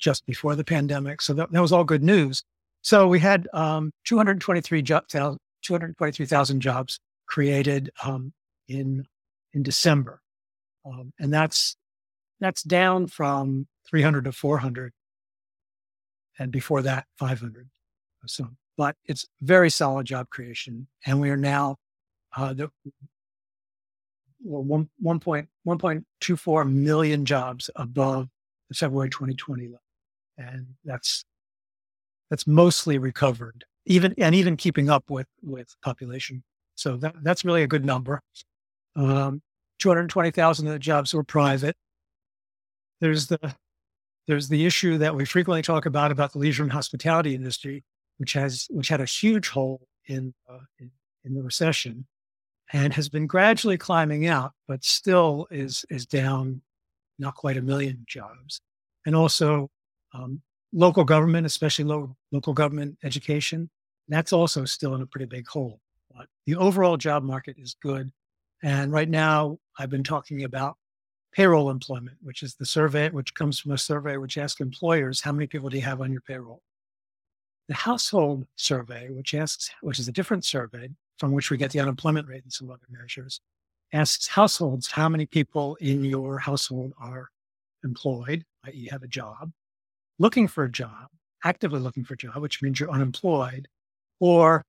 just 0.00 0.26
before 0.26 0.56
the 0.56 0.64
pandemic. 0.64 1.22
So 1.22 1.34
that, 1.34 1.52
that 1.52 1.60
was 1.62 1.72
all 1.72 1.84
good 1.84 2.02
news. 2.02 2.42
So 2.82 3.06
we 3.06 3.20
had 3.20 3.46
um, 3.52 3.92
223 4.04 4.82
jo- 4.82 5.02
223,000 5.10 6.60
jobs 6.60 6.98
created 7.26 7.90
um, 8.04 8.32
in 8.68 9.06
in 9.52 9.62
December, 9.62 10.22
um, 10.86 11.12
and 11.18 11.32
that's 11.32 11.76
that's 12.40 12.62
down 12.62 13.06
from 13.06 13.66
300 13.88 14.24
to 14.24 14.32
400, 14.32 14.92
and 16.38 16.50
before 16.50 16.82
that 16.82 17.06
500. 17.18 17.68
So, 18.26 18.48
but 18.76 18.96
it's 19.06 19.26
very 19.42 19.70
solid 19.70 20.06
job 20.06 20.30
creation, 20.30 20.86
and 21.04 21.20
we 21.20 21.30
are 21.30 21.36
now 21.36 21.76
uh, 22.36 22.54
the 22.54 22.70
well, 24.42 24.62
one 24.62 24.88
one 24.98 25.20
point 25.20 25.48
one 25.64 25.78
point 25.78 26.06
two 26.20 26.36
four 26.36 26.64
million 26.64 27.24
jobs 27.24 27.68
above 27.76 28.28
the 28.68 28.74
February 28.74 29.10
2020 29.10 29.64
level, 29.64 29.80
and 30.40 30.66
that's 30.84 31.24
that's 32.30 32.46
mostly 32.46 32.98
recovered, 32.98 33.64
even 33.86 34.14
and 34.18 34.34
even 34.34 34.56
keeping 34.56 34.88
up 34.88 35.10
with 35.10 35.26
with 35.42 35.74
population. 35.82 36.42
So 36.74 36.96
that 36.98 37.14
that's 37.22 37.44
really 37.44 37.62
a 37.62 37.66
good 37.66 37.84
number. 37.84 38.20
Um, 38.96 39.42
220,000 39.78 40.66
of 40.66 40.72
the 40.72 40.78
jobs 40.78 41.14
were 41.14 41.24
private. 41.24 41.76
There's 43.00 43.26
the 43.26 43.54
there's 44.26 44.48
the 44.48 44.66
issue 44.66 44.98
that 44.98 45.14
we 45.14 45.24
frequently 45.24 45.62
talk 45.62 45.86
about 45.86 46.12
about 46.12 46.32
the 46.32 46.38
leisure 46.38 46.62
and 46.62 46.72
hospitality 46.72 47.34
industry, 47.34 47.84
which 48.18 48.32
has 48.34 48.66
which 48.70 48.88
had 48.88 49.00
a 49.00 49.06
huge 49.06 49.48
hole 49.48 49.86
in 50.06 50.34
uh, 50.48 50.58
in, 50.78 50.90
in 51.24 51.34
the 51.34 51.42
recession, 51.42 52.06
and 52.72 52.94
has 52.94 53.08
been 53.08 53.26
gradually 53.26 53.78
climbing 53.78 54.26
out, 54.26 54.52
but 54.68 54.84
still 54.84 55.46
is 55.50 55.84
is 55.90 56.06
down 56.06 56.62
not 57.18 57.34
quite 57.34 57.56
a 57.56 57.62
million 57.62 58.04
jobs. 58.06 58.60
And 59.06 59.16
also 59.16 59.70
um, 60.14 60.40
local 60.72 61.04
government, 61.04 61.46
especially 61.46 61.84
low, 61.84 62.16
local 62.32 62.52
government 62.52 62.96
education, 63.04 63.70
that's 64.08 64.32
also 64.32 64.64
still 64.64 64.94
in 64.94 65.02
a 65.02 65.06
pretty 65.06 65.26
big 65.26 65.46
hole. 65.46 65.80
But 66.14 66.26
the 66.46 66.56
overall 66.56 66.96
job 66.96 67.22
market 67.22 67.56
is 67.58 67.76
good. 67.80 68.10
And 68.62 68.92
right 68.92 69.08
now, 69.08 69.58
I've 69.78 69.90
been 69.90 70.04
talking 70.04 70.44
about 70.44 70.76
payroll 71.32 71.70
employment, 71.70 72.16
which 72.20 72.42
is 72.42 72.54
the 72.56 72.66
survey, 72.66 73.08
which 73.10 73.34
comes 73.34 73.58
from 73.58 73.72
a 73.72 73.78
survey 73.78 74.16
which 74.16 74.36
asks 74.36 74.60
employers, 74.60 75.20
how 75.20 75.32
many 75.32 75.46
people 75.46 75.68
do 75.68 75.76
you 75.76 75.82
have 75.82 76.00
on 76.00 76.12
your 76.12 76.20
payroll? 76.22 76.62
The 77.68 77.74
household 77.74 78.46
survey, 78.56 79.10
which 79.10 79.32
asks, 79.34 79.70
which 79.80 80.00
is 80.00 80.08
a 80.08 80.12
different 80.12 80.44
survey 80.44 80.88
from 81.18 81.32
which 81.32 81.50
we 81.50 81.56
get 81.56 81.70
the 81.70 81.80
unemployment 81.80 82.26
rate 82.26 82.42
and 82.42 82.52
some 82.52 82.70
other 82.70 82.86
measures, 82.90 83.40
asks 83.92 84.26
households 84.26 84.90
how 84.90 85.08
many 85.08 85.26
people 85.26 85.76
in 85.76 86.04
your 86.04 86.38
household 86.38 86.92
are 87.00 87.28
employed, 87.84 88.44
i.e., 88.64 88.88
have 88.90 89.02
a 89.02 89.08
job, 89.08 89.52
looking 90.20 90.46
for 90.46 90.62
a 90.64 90.70
job, 90.70 91.08
actively 91.44 91.80
looking 91.80 92.04
for 92.04 92.14
a 92.14 92.16
job, 92.16 92.36
which 92.36 92.62
means 92.62 92.78
you're 92.78 92.90
unemployed, 92.90 93.66
or 94.20 94.64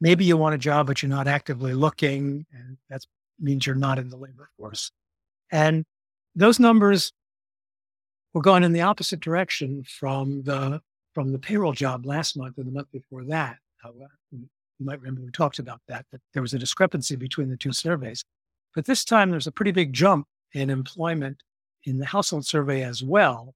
maybe 0.00 0.24
you 0.24 0.36
want 0.36 0.54
a 0.54 0.58
job, 0.58 0.86
but 0.86 1.02
you're 1.02 1.08
not 1.08 1.26
actively 1.26 1.72
looking, 1.72 2.46
and 2.52 2.76
that 2.90 3.04
means 3.40 3.66
you're 3.66 3.74
not 3.74 3.98
in 3.98 4.10
the 4.10 4.16
labor 4.16 4.50
force. 4.56 4.92
And 5.50 5.84
those 6.36 6.60
numbers 6.60 7.12
were 8.34 8.42
going 8.42 8.62
in 8.62 8.72
the 8.72 8.82
opposite 8.82 9.20
direction 9.20 9.82
from 9.84 10.42
the 10.42 10.80
from 11.14 11.32
the 11.32 11.38
payroll 11.38 11.72
job 11.72 12.06
last 12.06 12.36
month 12.36 12.58
and 12.58 12.66
the 12.66 12.70
month 12.70 12.92
before 12.92 13.24
that. 13.24 13.56
You 13.84 14.86
might 14.86 15.00
remember 15.00 15.22
we 15.22 15.30
talked 15.32 15.58
about 15.58 15.80
that, 15.88 16.06
that 16.12 16.20
there 16.32 16.42
was 16.42 16.54
a 16.54 16.58
discrepancy 16.58 17.16
between 17.16 17.48
the 17.48 17.56
two 17.56 17.72
surveys. 17.72 18.22
But 18.74 18.84
this 18.84 19.04
time 19.04 19.30
there's 19.30 19.48
a 19.48 19.52
pretty 19.52 19.72
big 19.72 19.92
jump 19.92 20.28
in 20.52 20.70
employment 20.70 21.42
in 21.84 21.98
the 21.98 22.06
household 22.06 22.46
survey 22.46 22.82
as 22.84 23.02
well. 23.02 23.54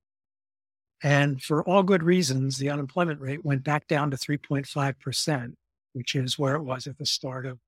And 1.03 1.43
for 1.43 1.65
all 1.65 1.83
good 1.83 2.03
reasons, 2.03 2.59
the 2.59 2.71
unemployment 2.71 3.21
rate 3.21 3.45
went 3.45 3.65
back 3.65 3.89
down 3.89 4.11
to 4.13 4.17
3.5%, 4.17 5.55
which 5.95 6.15
is 6.15 6.39
where 6.39 6.55
it 6.55 6.63
was 6.63 6.87
at 6.87 6.97
the 6.99 7.07
start 7.07 7.45
of 7.45 7.59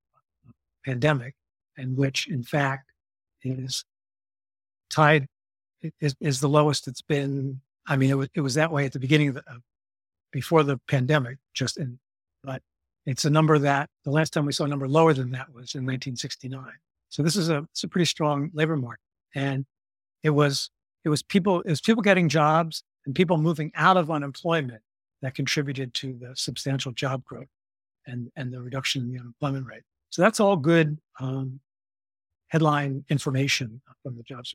the 0.46 0.52
pandemic, 0.84 1.34
and 1.76 1.96
which 1.96 2.28
in 2.28 2.44
fact 2.44 2.92
is 3.42 3.84
tied, 4.88 5.26
is, 6.00 6.14
is 6.20 6.40
the 6.40 6.48
lowest 6.48 6.86
it's 6.86 7.02
been. 7.02 7.60
I 7.86 7.96
mean, 7.96 8.10
it 8.10 8.14
was, 8.14 8.28
it 8.34 8.40
was 8.40 8.54
that 8.54 8.70
way 8.70 8.86
at 8.86 8.92
the 8.92 9.00
beginning 9.00 9.30
of 9.30 9.34
the, 9.34 9.42
uh, 9.50 9.58
before 10.30 10.62
the 10.62 10.78
pandemic, 10.88 11.38
just 11.54 11.76
in, 11.76 11.98
but 12.42 12.62
it's 13.04 13.24
a 13.24 13.30
number 13.30 13.58
that 13.58 13.90
the 14.04 14.10
last 14.10 14.32
time 14.32 14.46
we 14.46 14.52
saw 14.52 14.64
a 14.64 14.68
number 14.68 14.88
lower 14.88 15.12
than 15.12 15.32
that 15.32 15.48
was 15.48 15.74
in 15.74 15.82
1969. 15.82 16.64
So 17.08 17.22
this 17.22 17.36
is 17.36 17.50
a, 17.50 17.66
it's 17.72 17.84
a 17.84 17.88
pretty 17.88 18.06
strong 18.06 18.50
labor 18.54 18.76
market. 18.76 19.00
And 19.34 19.66
it 20.22 20.30
was, 20.30 20.70
it 21.04 21.08
was 21.08 21.22
people, 21.22 21.60
it 21.62 21.70
was 21.70 21.80
people 21.80 22.02
getting 22.02 22.28
jobs 22.28 22.82
and 23.06 23.14
people 23.14 23.36
moving 23.36 23.70
out 23.74 23.96
of 23.96 24.10
unemployment 24.10 24.82
that 25.22 25.34
contributed 25.34 25.94
to 25.94 26.14
the 26.20 26.32
substantial 26.34 26.92
job 26.92 27.24
growth 27.24 27.48
and, 28.06 28.30
and 28.36 28.52
the 28.52 28.60
reduction 28.60 29.02
in 29.02 29.12
the 29.12 29.18
unemployment 29.18 29.66
rate. 29.66 29.82
So 30.10 30.22
that's 30.22 30.40
all 30.40 30.56
good 30.56 30.98
um, 31.20 31.60
headline 32.48 33.04
information 33.08 33.80
from 34.02 34.16
the 34.16 34.22
jobs. 34.22 34.54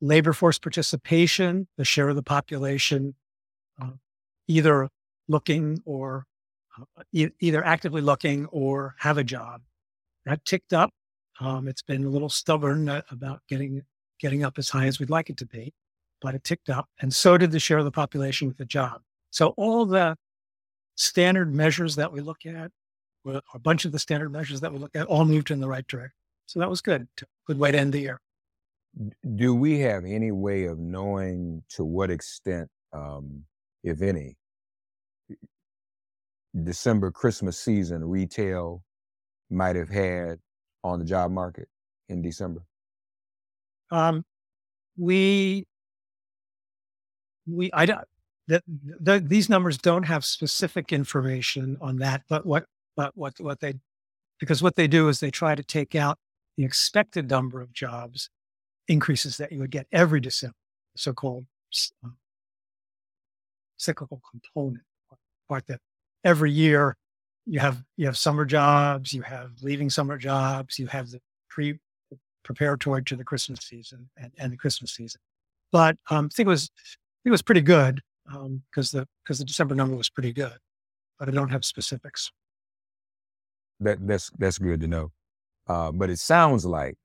Labor 0.00 0.32
force 0.32 0.58
participation, 0.58 1.66
the 1.76 1.84
share 1.84 2.08
of 2.08 2.16
the 2.16 2.22
population 2.22 3.14
uh, 3.80 3.90
either 4.48 4.88
looking 5.28 5.80
or 5.84 6.26
uh, 6.78 7.02
e- 7.12 7.30
either 7.40 7.64
actively 7.64 8.00
looking 8.00 8.46
or 8.46 8.94
have 8.98 9.18
a 9.18 9.24
job, 9.24 9.62
that 10.26 10.44
ticked 10.44 10.72
up. 10.72 10.90
Um, 11.40 11.68
it's 11.68 11.82
been 11.82 12.04
a 12.04 12.08
little 12.08 12.28
stubborn 12.28 12.88
uh, 12.88 13.02
about 13.10 13.40
getting 13.48 13.82
getting 14.20 14.44
up 14.44 14.58
as 14.58 14.68
high 14.68 14.86
as 14.86 14.98
we'd 15.00 15.10
like 15.10 15.30
it 15.30 15.36
to 15.38 15.46
be 15.46 15.72
but 16.24 16.34
it 16.34 16.42
ticked 16.42 16.70
up. 16.70 16.88
And 17.02 17.14
so 17.14 17.36
did 17.36 17.50
the 17.50 17.60
share 17.60 17.76
of 17.76 17.84
the 17.84 17.90
population 17.90 18.48
with 18.48 18.58
a 18.58 18.64
job. 18.64 19.02
So 19.30 19.48
all 19.58 19.84
the 19.84 20.16
standard 20.94 21.54
measures 21.54 21.96
that 21.96 22.10
we 22.10 22.22
look 22.22 22.46
at, 22.46 22.70
a 23.26 23.58
bunch 23.58 23.84
of 23.84 23.92
the 23.92 23.98
standard 23.98 24.32
measures 24.32 24.62
that 24.62 24.72
we 24.72 24.78
look 24.78 24.96
at, 24.96 25.06
all 25.06 25.26
moved 25.26 25.50
in 25.50 25.60
the 25.60 25.68
right 25.68 25.86
direction. 25.86 26.14
So 26.46 26.60
that 26.60 26.70
was 26.70 26.80
good. 26.80 27.06
Good 27.46 27.58
way 27.58 27.72
to 27.72 27.78
end 27.78 27.92
the 27.92 28.00
year. 28.00 28.20
Do 29.36 29.54
we 29.54 29.80
have 29.80 30.06
any 30.06 30.32
way 30.32 30.64
of 30.64 30.78
knowing 30.78 31.62
to 31.70 31.84
what 31.84 32.10
extent, 32.10 32.70
um, 32.94 33.44
if 33.82 34.00
any, 34.00 34.38
December 36.62 37.10
Christmas 37.10 37.58
season 37.58 38.02
retail 38.02 38.82
might 39.50 39.76
have 39.76 39.90
had 39.90 40.38
on 40.84 41.00
the 41.00 41.04
job 41.04 41.32
market 41.32 41.68
in 42.08 42.22
December? 42.22 42.62
Um, 43.90 44.24
we 44.96 45.66
we 47.46 47.70
I 47.72 47.86
don't 47.86 48.00
that 48.48 48.62
the, 48.66 49.20
these 49.20 49.48
numbers 49.48 49.78
don't 49.78 50.02
have 50.04 50.24
specific 50.24 50.92
information 50.92 51.78
on 51.80 51.96
that, 51.98 52.22
but 52.28 52.44
what 52.44 52.66
but 52.96 53.16
what 53.16 53.34
what 53.40 53.60
they 53.60 53.74
because 54.38 54.62
what 54.62 54.76
they 54.76 54.86
do 54.86 55.08
is 55.08 55.20
they 55.20 55.30
try 55.30 55.54
to 55.54 55.62
take 55.62 55.94
out 55.94 56.18
the 56.56 56.64
expected 56.64 57.30
number 57.30 57.60
of 57.60 57.72
jobs 57.72 58.30
increases 58.88 59.38
that 59.38 59.50
you 59.50 59.60
would 59.60 59.70
get 59.70 59.86
every 59.92 60.20
December, 60.20 60.54
so-called 60.96 61.44
uh, 62.04 62.08
cyclical 63.76 64.20
component 64.30 64.84
part 65.48 65.66
that 65.66 65.80
every 66.24 66.50
year 66.50 66.96
you 67.46 67.60
have 67.60 67.82
you 67.96 68.06
have 68.06 68.16
summer 68.16 68.44
jobs, 68.44 69.12
you 69.12 69.22
have 69.22 69.50
leaving 69.62 69.90
summer 69.90 70.18
jobs, 70.18 70.78
you 70.78 70.86
have 70.86 71.10
the 71.10 71.20
pre 71.48 71.78
preparatory 72.44 73.02
to 73.02 73.16
the 73.16 73.24
Christmas 73.24 73.60
season 73.60 74.08
and, 74.18 74.30
and 74.38 74.52
the 74.52 74.56
Christmas 74.56 74.94
season. 74.94 75.20
But 75.72 75.96
um, 76.10 76.26
I 76.26 76.34
think 76.34 76.46
it 76.46 76.50
was 76.50 76.70
it 77.24 77.30
was 77.30 77.42
pretty 77.42 77.60
good 77.60 78.02
because 78.26 78.94
um, 78.94 79.00
the 79.00 79.08
because 79.22 79.38
the 79.38 79.44
December 79.44 79.74
number 79.74 79.96
was 79.96 80.10
pretty 80.10 80.32
good, 80.32 80.56
but 81.18 81.28
I 81.28 81.32
don't 81.32 81.50
have 81.50 81.64
specifics. 81.64 82.30
That 83.80 84.06
that's 84.06 84.30
that's 84.38 84.58
good 84.58 84.80
to 84.80 84.86
know. 84.86 85.12
Uh, 85.66 85.92
but 85.92 86.10
it 86.10 86.18
sounds 86.18 86.64
like 86.64 86.96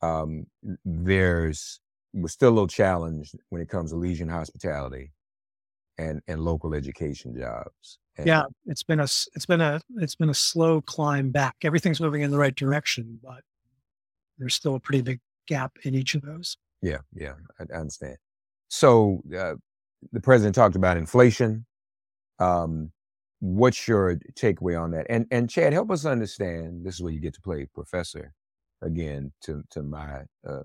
um, 0.00 0.46
there's 0.84 1.80
we're 2.12 2.28
still 2.28 2.50
a 2.50 2.54
little 2.54 2.66
challenged 2.66 3.34
when 3.48 3.62
it 3.62 3.68
comes 3.68 3.90
to 3.90 3.96
leisure 3.96 4.24
and 4.24 4.32
hospitality 4.32 5.12
and 5.98 6.20
and 6.26 6.40
local 6.40 6.74
education 6.74 7.36
jobs. 7.36 7.98
And 8.16 8.26
yeah, 8.26 8.42
it's 8.66 8.82
been 8.82 9.00
a 9.00 9.04
it's 9.04 9.46
been 9.46 9.60
a 9.60 9.80
it's 9.96 10.14
been 10.14 10.30
a 10.30 10.34
slow 10.34 10.80
climb 10.80 11.30
back. 11.30 11.56
Everything's 11.62 12.00
moving 12.00 12.22
in 12.22 12.30
the 12.30 12.38
right 12.38 12.54
direction, 12.54 13.18
but 13.22 13.42
there's 14.38 14.54
still 14.54 14.74
a 14.74 14.80
pretty 14.80 15.02
big 15.02 15.20
gap 15.46 15.72
in 15.84 15.94
each 15.94 16.14
of 16.14 16.22
those. 16.22 16.56
Yeah, 16.82 16.98
yeah, 17.14 17.34
I, 17.58 17.64
I 17.72 17.78
understand. 17.78 18.16
So 18.72 19.20
uh, 19.38 19.56
the 20.12 20.20
president 20.20 20.54
talked 20.54 20.76
about 20.76 20.96
inflation. 20.96 21.66
Um, 22.38 22.90
what's 23.40 23.86
your 23.86 24.16
takeaway 24.32 24.80
on 24.80 24.92
that? 24.92 25.06
And 25.10 25.26
and 25.30 25.50
Chad, 25.50 25.74
help 25.74 25.90
us 25.90 26.06
understand. 26.06 26.86
This 26.86 26.94
is 26.94 27.02
where 27.02 27.12
you 27.12 27.20
get 27.20 27.34
to 27.34 27.40
play 27.42 27.68
professor 27.74 28.32
again 28.80 29.30
to 29.42 29.62
to 29.72 29.82
my 29.82 30.22
uh, 30.48 30.62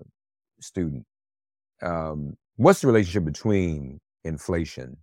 student. 0.58 1.04
Um, 1.82 2.38
what's 2.56 2.80
the 2.80 2.86
relationship 2.86 3.26
between 3.26 4.00
inflation 4.24 4.96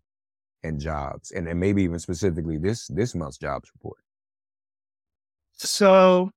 and 0.63 0.79
jobs, 0.79 1.29
and, 1.29 1.47
and 1.47 1.59
maybe 1.59 1.83
even 1.83 1.99
specifically 1.99 2.57
this 2.57 2.87
this 2.87 3.13
month's 3.13 3.37
jobs 3.37 3.69
report? 3.75 3.99
So, 5.51 6.31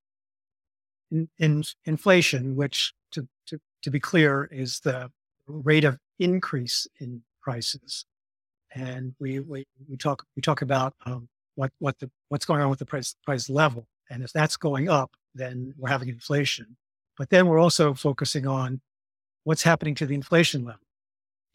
in, 1.10 1.30
in 1.38 1.64
inflation, 1.86 2.56
which 2.56 2.92
to, 3.12 3.26
to 3.46 3.58
to 3.84 3.90
be 3.90 4.00
clear 4.00 4.50
is 4.52 4.80
the 4.80 5.10
rate 5.46 5.84
of 5.84 5.98
increase 6.18 6.86
in 7.00 7.22
prices, 7.42 8.04
and 8.74 9.14
we 9.18 9.40
we, 9.40 9.66
we 9.88 9.96
talk 9.96 10.24
we 10.36 10.42
talk 10.42 10.62
about 10.62 10.94
um, 11.06 11.28
what 11.54 11.72
what 11.78 11.98
the 11.98 12.10
what's 12.28 12.44
going 12.44 12.60
on 12.60 12.70
with 12.70 12.78
the 12.78 12.86
price 12.86 13.14
price 13.24 13.48
level, 13.48 13.86
and 14.10 14.22
if 14.22 14.32
that's 14.32 14.56
going 14.56 14.88
up, 14.88 15.12
then 15.34 15.74
we're 15.78 15.90
having 15.90 16.08
inflation. 16.08 16.76
But 17.16 17.30
then 17.30 17.46
we're 17.46 17.58
also 17.58 17.94
focusing 17.94 18.46
on 18.46 18.80
what's 19.44 19.62
happening 19.62 19.94
to 19.96 20.06
the 20.06 20.14
inflation 20.14 20.64
level. 20.64 20.80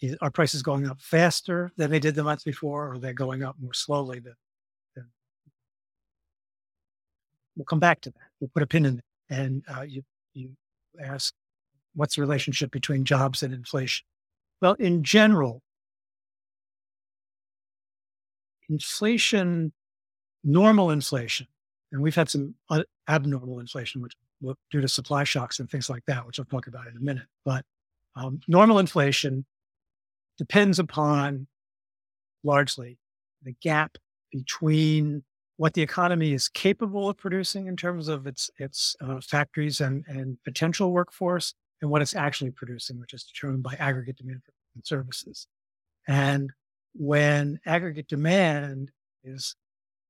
Is, 0.01 0.17
are 0.22 0.32
prices 0.32 0.62
going 0.62 0.88
up 0.88 1.00
faster 1.00 1.72
than 1.77 1.89
they 1.89 2.00
did 2.00 2.15
the 2.15 2.24
month 2.24 2.43
before, 2.43 2.88
or 2.88 2.93
are 2.93 3.00
they 3.00 3.13
going 3.13 3.43
up 3.43 3.55
more 3.62 3.74
slowly 3.74 4.20
than, 4.20 4.36
than 4.96 5.05
we'll 7.55 7.65
come 7.65 7.79
back 7.79 8.01
to 8.01 8.10
that. 8.10 8.29
We'll 8.39 8.51
put 8.53 8.63
a 8.63 8.67
pin 8.67 8.86
in. 8.86 9.01
And 9.29 9.63
uh, 9.74 9.82
you 9.82 10.03
you 10.34 10.51
ask, 11.01 11.34
what's 11.96 12.15
the 12.15 12.22
relationship 12.22 12.72
between 12.72 13.05
jobs 13.05 13.43
and 13.43 13.53
inflation? 13.53 14.05
Well, 14.63 14.75
in 14.75 15.03
general, 15.03 15.62
inflation, 18.70 19.74
normal 20.46 20.89
inflation, 20.89 21.48
and 21.91 22.01
we've 22.01 22.15
had 22.15 22.29
some 22.29 22.55
abnormal 23.10 23.60
inflation, 23.60 24.01
which 24.01 24.13
due 24.72 24.79
to 24.79 24.88
supply 24.88 25.25
shocks 25.25 25.60
and 25.60 25.70
things 25.70 25.89
like 25.89 26.05
that, 26.08 26.25
which 26.25 26.39
I'll 26.39 26.46
talk 26.46 26.67
about 26.67 26.88
in 26.88 26.96
a 26.96 27.01
minute. 27.01 27.25
But 27.43 27.65
um, 28.15 28.39
normal 28.48 28.79
inflation 28.79 29.46
depends 30.38 30.79
upon 30.79 31.48
largely 32.46 32.98
the 33.43 33.55
gap 33.62 33.98
between 34.32 35.25
what 35.58 35.74
the 35.74 35.82
economy 35.82 36.32
is 36.32 36.48
capable 36.48 37.10
of 37.10 37.17
producing 37.17 37.67
in 37.67 37.75
terms 37.75 38.08
of 38.08 38.27
its 38.27 38.50
its 38.58 38.96
uh, 39.01 39.20
factories 39.20 39.82
and, 39.82 40.05
and 40.08 40.38
potential 40.46 40.93
workforce 40.93 41.53
and 41.83 41.91
what 41.91 42.01
it's 42.01 42.15
actually 42.15 42.49
producing, 42.49 42.97
which 42.97 43.13
is 43.13 43.25
determined 43.25 43.61
by 43.61 43.75
aggregate 43.77 44.15
demand 44.15 44.41
for 44.45 44.53
services. 44.83 45.47
And 46.07 46.49
when 46.95 47.59
aggregate 47.65 48.07
demand 48.07 48.89
is 49.25 49.55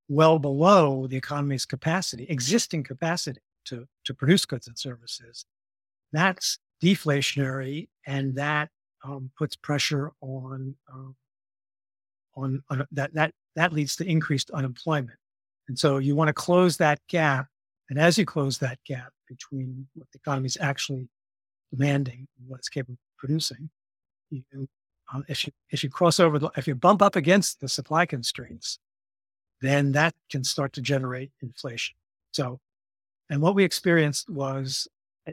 well 0.08 0.38
below 0.38 1.08
the 1.08 1.18
economy's 1.18 1.66
capacity, 1.66 2.28
existing 2.30 2.84
capacity 2.84 3.42
to, 3.66 3.88
to 4.04 4.14
produce 4.14 4.46
goods 4.46 4.68
and 4.68 4.78
services, 4.78 5.46
that's 6.12 6.60
deflationary 6.82 7.90
and 8.06 8.36
that 8.36 8.70
um, 9.04 9.32
puts 9.36 9.56
pressure 9.56 10.12
on, 10.22 10.76
um, 10.94 11.16
on, 12.36 12.62
on 12.70 12.86
that, 12.92 13.12
that, 13.16 13.34
that 13.56 13.74
leads 13.74 13.96
to 13.96 14.08
increased 14.08 14.52
unemployment. 14.52 15.18
And 15.68 15.80
so 15.80 15.98
you 15.98 16.16
want 16.16 16.28
to 16.28 16.34
close 16.34 16.78
that 16.78 17.00
gap. 17.10 17.48
And 17.90 17.98
as 17.98 18.16
you 18.20 18.28
close 18.28 18.60
that 18.60 18.78
gap 18.86 19.12
between 19.28 19.88
what 19.96 20.08
the 20.12 20.20
economy 20.20 20.46
is 20.46 20.58
actually 20.62 21.10
demanding 21.76 22.28
and 22.38 22.48
what 22.48 22.60
it's 22.60 22.70
capable 22.70 22.94
of 22.94 23.18
producing, 23.18 23.70
you, 24.30 24.44
uh, 25.14 25.22
if 25.28 25.46
you 25.46 25.54
if 25.70 25.84
you 25.84 25.90
cross 25.90 26.20
over, 26.20 26.40
the, 26.40 26.50
if 26.58 26.68
you 26.68 26.76
bump 26.76 27.02
up 27.02 27.16
against 27.16 27.60
the 27.60 27.68
supply 27.68 28.06
constraints, 28.06 28.80
then 29.62 29.92
that 29.92 30.14
can 30.30 30.44
start 30.44 30.74
to 30.74 30.82
generate 30.82 31.32
inflation. 31.42 31.96
So, 32.32 32.60
and 33.30 33.42
what 33.42 33.56
we 33.56 33.64
experienced 33.64 34.30
was 34.30 34.88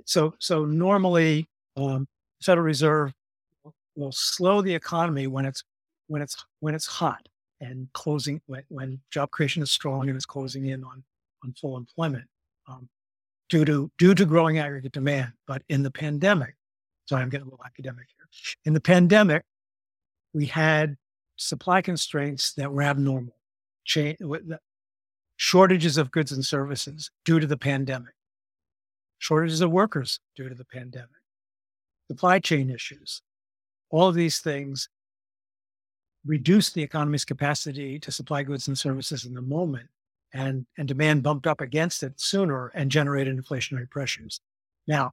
so 0.04 0.34
so 0.38 0.64
normally 0.64 1.48
um, 1.76 2.06
Federal 2.42 2.64
Reserve 2.64 3.12
will 3.96 4.12
slow 4.12 4.62
the 4.62 4.74
economy 4.74 5.26
when 5.26 5.44
it's 5.44 5.62
when 6.08 6.22
it's 6.22 6.44
when 6.60 6.74
it's 6.74 6.86
hot 6.86 7.26
and 7.60 7.88
closing 7.92 8.40
when, 8.46 8.62
when 8.68 9.00
job 9.10 9.30
creation 9.30 9.62
is 9.62 9.70
strong 9.70 10.08
and 10.08 10.16
it's 10.16 10.26
closing 10.26 10.66
in 10.66 10.84
on 10.84 11.02
on 11.44 11.52
full 11.60 11.76
employment 11.76 12.24
um, 12.68 12.88
due 13.50 13.64
to 13.66 13.90
due 13.98 14.14
to 14.14 14.24
growing 14.24 14.58
aggregate 14.58 14.92
demand. 14.92 15.32
But 15.46 15.62
in 15.68 15.82
the 15.82 15.90
pandemic, 15.90 16.54
sorry, 17.06 17.22
I'm 17.22 17.28
getting 17.28 17.46
a 17.46 17.50
little 17.50 17.64
academic 17.66 18.06
here. 18.16 18.26
In 18.64 18.72
the 18.72 18.80
pandemic, 18.80 19.44
we 20.32 20.46
had 20.46 20.96
supply 21.36 21.82
constraints 21.82 22.54
that 22.54 22.72
were 22.72 22.82
abnormal, 22.82 23.36
shortages 25.36 25.98
of 25.98 26.10
goods 26.10 26.32
and 26.32 26.44
services 26.44 27.10
due 27.24 27.40
to 27.40 27.46
the 27.46 27.56
pandemic, 27.56 28.14
shortages 29.18 29.60
of 29.60 29.70
workers 29.70 30.20
due 30.36 30.48
to 30.48 30.54
the 30.54 30.64
pandemic, 30.64 31.08
supply 32.08 32.38
chain 32.38 32.70
issues. 32.70 33.22
All 33.90 34.06
of 34.06 34.14
these 34.14 34.38
things 34.38 34.88
reduced 36.24 36.74
the 36.74 36.82
economy's 36.82 37.24
capacity 37.24 37.98
to 37.98 38.12
supply 38.12 38.42
goods 38.42 38.68
and 38.68 38.78
services 38.78 39.24
in 39.24 39.34
the 39.34 39.42
moment, 39.42 39.88
and, 40.32 40.66
and 40.78 40.86
demand 40.88 41.22
bumped 41.22 41.46
up 41.46 41.60
against 41.60 42.02
it 42.02 42.20
sooner 42.20 42.68
and 42.68 42.90
generated 42.90 43.36
inflationary 43.36 43.88
pressures. 43.90 44.40
Now, 44.86 45.12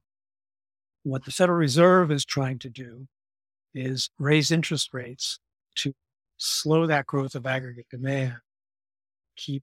what 1.02 1.24
the 1.24 1.30
Federal 1.30 1.58
Reserve 1.58 2.10
is 2.10 2.24
trying 2.24 2.58
to 2.60 2.68
do 2.68 3.08
is 3.74 4.10
raise 4.18 4.50
interest 4.50 4.92
rates 4.92 5.38
to 5.76 5.94
slow 6.36 6.86
that 6.86 7.06
growth 7.06 7.34
of 7.34 7.46
aggregate 7.46 7.88
demand, 7.90 8.36
keep 9.36 9.62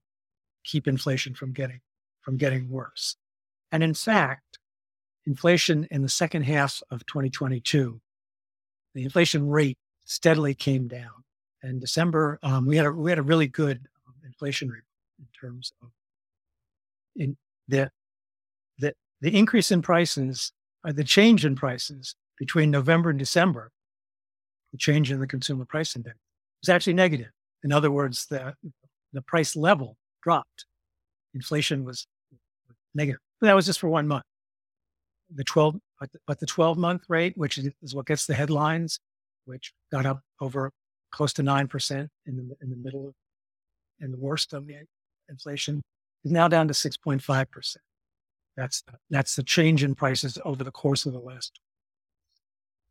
keep 0.63 0.87
inflation 0.87 1.33
from 1.33 1.53
getting 1.53 1.81
from 2.21 2.37
getting 2.37 2.69
worse. 2.69 3.15
And 3.71 3.83
in 3.83 3.93
fact, 3.93 4.59
inflation 5.25 5.87
in 5.91 6.01
the 6.01 6.09
second 6.09 6.43
half 6.43 6.81
of 6.89 7.05
2022, 7.05 7.99
the 8.93 9.03
inflation 9.03 9.47
rate 9.47 9.77
steadily 10.05 10.53
came 10.53 10.87
down. 10.87 11.23
In 11.63 11.79
December, 11.79 12.39
um, 12.43 12.65
we 12.65 12.77
had 12.77 12.85
a 12.85 12.91
we 12.91 13.11
had 13.11 13.19
a 13.19 13.23
really 13.23 13.47
good 13.47 13.87
um, 14.07 14.13
inflation 14.23 14.69
in 15.25 15.49
terms 15.49 15.71
of 15.81 15.89
in 17.15 17.37
the 17.67 17.89
the 18.79 18.93
the 19.21 19.37
increase 19.37 19.71
in 19.71 19.81
prices, 19.81 20.51
or 20.83 20.93
the 20.93 21.03
change 21.03 21.45
in 21.45 21.55
prices 21.55 22.15
between 22.37 22.69
November 22.69 23.09
and 23.09 23.19
December 23.19 23.71
the 24.75 24.77
change 24.77 25.09
in 25.09 25.21
the 25.21 25.27
consumer 25.27 25.63
price 25.63 25.95
index 25.95 26.17
was 26.61 26.67
actually 26.67 26.93
negative. 26.93 27.31
In 27.63 27.71
other 27.71 27.91
words, 27.91 28.25
the, 28.25 28.53
the 29.13 29.21
price 29.21 29.55
level 29.55 29.95
dropped. 30.21 30.65
Inflation 31.33 31.85
was 31.85 32.07
negative. 32.93 33.21
But 33.39 33.47
that 33.47 33.55
was 33.55 33.65
just 33.65 33.79
for 33.79 33.87
one 33.87 34.05
month. 34.05 34.25
The 35.33 35.45
12, 35.45 35.75
but 35.99 36.11
the, 36.11 36.19
but 36.27 36.39
the 36.41 36.45
12 36.45 36.77
month 36.77 37.03
rate, 37.07 37.37
which 37.37 37.57
is, 37.57 37.95
what 37.95 38.05
gets 38.05 38.25
the 38.25 38.33
headlines, 38.33 38.99
which 39.45 39.71
got 39.93 40.05
up 40.05 40.21
over 40.41 40.71
close 41.11 41.31
to 41.33 41.41
9% 41.41 42.09
in 42.25 42.35
the, 42.35 42.55
in 42.61 42.69
the 42.69 42.75
middle 42.75 43.07
of, 43.07 43.13
in 44.01 44.11
the 44.11 44.17
worst 44.17 44.51
of 44.51 44.67
the 44.67 44.75
inflation, 45.29 45.81
is 46.23 46.31
now 46.31 46.47
down 46.47 46.67
to 46.67 46.73
6.5%. 46.73 47.77
That's 48.57 48.81
the, 48.83 48.93
that's 49.09 49.35
the 49.35 49.43
change 49.43 49.83
in 49.83 49.95
prices 49.95 50.37
over 50.45 50.63
the 50.63 50.71
course 50.71 51.05
of 51.05 51.13
the 51.13 51.19
last. 51.19 51.59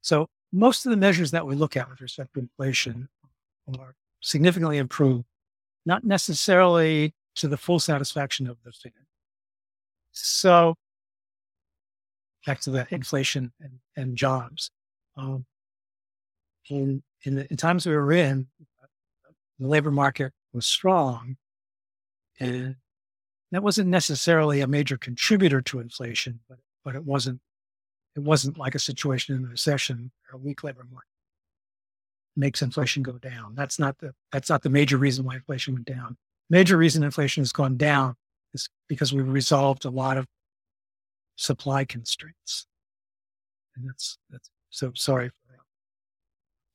So 0.03 0.29
most 0.53 0.85
of 0.87 0.91
the 0.91 0.97
measures 0.97 1.31
that 1.31 1.47
we 1.47 1.55
look 1.55 1.77
at 1.77 1.89
with 1.89 2.01
respect 2.01 2.35
to 2.35 2.41
inflation 2.41 3.09
are 3.79 3.95
significantly 4.21 4.79
improved, 4.79 5.25
not 5.87 6.05
necessarily 6.05 7.15
to 7.37 7.49
the 7.49 7.57
full 7.57 7.81
satisfaction 7.81 8.47
of 8.47 8.59
the 8.65 8.73
Fed. 8.73 8.93
So 10.13 10.75
back 12.47 12.61
to 12.61 12.71
the 12.71 12.87
inflation 12.91 13.53
and, 13.61 13.79
and 13.97 14.17
jobs. 14.17 14.71
Um, 15.17 15.47
in, 16.69 17.03
in 17.23 17.37
the 17.37 17.47
in 17.51 17.57
times 17.57 17.87
we 17.87 17.95
were 17.95 18.13
in, 18.13 18.47
the 19.59 19.67
labor 19.67 19.91
market 19.91 20.33
was 20.53 20.67
strong, 20.67 21.37
and 22.41 22.77
that 23.53 23.63
wasn't 23.63 23.89
necessarily 23.89 24.61
a 24.61 24.67
major 24.67 24.97
contributor 24.97 25.63
to 25.63 25.81
inflation, 25.81 26.41
but 26.49 26.59
but 26.85 26.95
it 26.95 27.05
wasn't 27.05 27.41
it 28.17 28.23
wasn't 28.23 28.59
like 28.59 28.75
a 28.75 28.81
situation 28.81 29.35
in 29.37 29.45
a 29.45 29.49
recession 29.49 30.11
or 30.31 30.37
a 30.37 30.41
weak 30.41 30.63
labor 30.65 30.87
market 30.91 31.09
makes 32.37 32.63
inflation 32.63 33.03
go 33.03 33.13
down. 33.13 33.55
That's 33.55 33.79
not 33.79 33.99
the 33.99 34.13
that's 34.33 34.51
not 34.51 34.63
the 34.63 34.71
major 34.71 34.97
reason 34.97 35.25
why 35.25 35.37
inflation 35.37 35.75
went 35.75 35.87
down. 35.87 36.17
Major 36.51 36.77
reason 36.77 37.03
inflation 37.03 37.43
has 37.43 37.53
gone 37.53 37.77
down 37.77 38.17
is 38.53 38.69
because 38.89 39.13
we've 39.13 39.29
resolved 39.29 39.85
a 39.85 39.91
lot 39.91 40.17
of 40.17 40.27
supply 41.37 41.85
constraints. 41.85 42.67
And 43.77 43.89
that's 43.89 44.19
that's 44.31 44.51
so 44.71 44.93
sorry 44.95 45.29
for 45.29 45.53
that. 45.53 45.61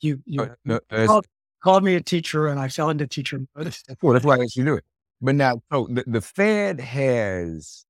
You 0.02 0.22
you 0.26 0.42
Uh, 0.42 0.56
no, 0.66 0.80
called, 1.06 1.28
called 1.62 1.84
me 1.84 1.96
a 1.96 2.02
teacher 2.02 2.48
and 2.48 2.60
I 2.60 2.70
fell 2.70 2.90
into 2.90 3.08
teacher 3.08 3.42
mode. 3.56 3.76
Well, 4.02 4.14
that's 4.14 4.26
why 4.26 4.36
I 4.36 4.48
you 4.56 4.66
do 4.66 4.76
it. 4.76 4.86
But 5.22 5.36
now, 5.36 5.62
so 5.72 5.88
the, 5.90 6.04
the 6.08 6.22
Fed 6.22 6.80
has 6.80 7.86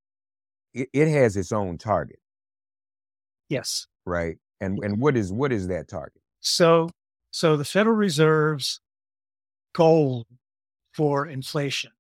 it, 0.74 0.89
it 0.94 1.08
has 1.08 1.38
its 1.38 1.52
own 1.52 1.78
target, 1.78 2.20
yes. 3.50 3.88
right? 4.06 4.38
And 4.60 4.84
and 4.84 5.00
what 5.00 5.15
is 5.15 5.32
what 5.32 5.52
is 5.52 5.68
that 5.68 5.88
target? 5.88 6.22
So 6.39 6.89
So 7.32 7.56
the 7.56 7.65
Federal 7.65 7.96
Reserve's 7.96 8.82
goal 9.74 10.26
for 10.94 11.28
inflation 11.28 11.92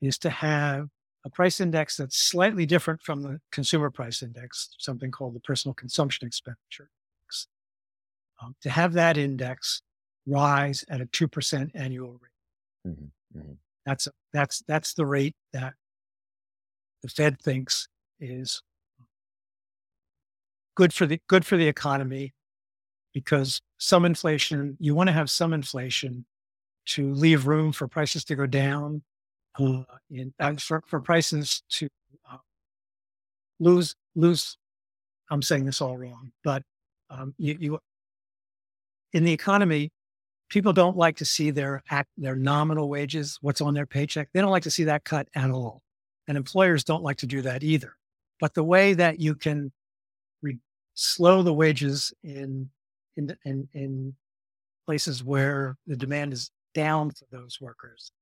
is 0.00 0.18
to 0.18 0.30
have 0.30 0.88
a 1.24 1.30
price 1.30 1.60
index 1.60 1.96
that's 1.96 2.16
slightly 2.16 2.66
different 2.66 3.02
from 3.02 3.22
the 3.22 3.40
consumer 3.50 3.90
price 3.90 4.22
index, 4.22 4.70
something 4.78 5.10
called 5.10 5.34
the 5.34 5.40
personal 5.40 5.74
consumption 5.74 6.26
expenditure. 6.26 6.90
Index. 7.24 7.48
Um, 8.40 8.54
to 8.60 8.70
have 8.70 8.92
that 8.92 9.16
index 9.16 9.82
rise 10.26 10.84
at 10.88 11.00
a 11.00 11.06
2% 11.06 11.70
annual 11.74 12.12
rate. 12.12 12.92
Mm-hmm. 12.92 13.38
Mm-hmm. 13.38 13.52
That's, 13.86 14.08
that's, 14.32 14.62
that's 14.66 14.94
the 14.94 15.06
rate 15.06 15.36
that 15.52 15.74
the 17.02 17.08
Fed 17.08 17.40
thinks 17.40 17.88
is 18.20 18.62
good 20.74 20.92
for 20.92 21.06
the, 21.06 21.20
good 21.28 21.46
for 21.46 21.56
the 21.56 21.68
economy 21.68 22.34
because 23.14 23.62
some 23.78 24.04
inflation, 24.04 24.76
you 24.80 24.94
want 24.94 25.08
to 25.08 25.12
have 25.12 25.30
some 25.30 25.52
inflation 25.52 26.26
to 26.86 27.12
leave 27.14 27.46
room 27.46 27.72
for 27.72 27.88
prices 27.88 28.24
to 28.24 28.34
go 28.34 28.46
down, 28.46 29.02
uh, 29.58 29.82
in, 30.10 30.34
uh, 30.38 30.54
for, 30.56 30.82
for 30.86 31.00
prices 31.00 31.62
to 31.70 31.88
uh, 32.30 32.36
lose, 33.58 33.94
lose. 34.14 34.58
I'm 35.30 35.42
saying 35.42 35.64
this 35.64 35.80
all 35.80 35.96
wrong, 35.96 36.30
but 36.44 36.62
um, 37.08 37.34
you, 37.38 37.56
you, 37.58 37.78
in 39.12 39.24
the 39.24 39.32
economy, 39.32 39.90
people 40.48 40.72
don't 40.72 40.96
like 40.96 41.16
to 41.16 41.24
see 41.24 41.50
their 41.50 41.82
act, 41.90 42.10
their 42.16 42.36
nominal 42.36 42.88
wages, 42.88 43.38
what's 43.40 43.60
on 43.60 43.74
their 43.74 43.86
paycheck. 43.86 44.28
They 44.32 44.40
don't 44.40 44.50
like 44.50 44.62
to 44.64 44.70
see 44.70 44.84
that 44.84 45.04
cut 45.04 45.28
at 45.34 45.50
all. 45.50 45.82
And 46.28 46.36
employers 46.36 46.84
don't 46.84 47.02
like 47.02 47.18
to 47.18 47.26
do 47.26 47.42
that 47.42 47.62
either. 47.62 47.94
But 48.40 48.54
the 48.54 48.64
way 48.64 48.94
that 48.94 49.20
you 49.20 49.34
can 49.34 49.72
re- 50.42 50.58
slow 50.94 51.42
the 51.42 51.54
wages 51.54 52.12
in 52.22 52.70
in, 53.16 53.34
in, 53.44 53.68
in 53.72 54.14
places 54.84 55.24
where 55.24 55.76
the 55.86 55.96
demand 55.96 56.32
is 56.32 56.50
down 56.74 57.10
for 57.10 57.24
those 57.30 57.58
workers 57.60 58.12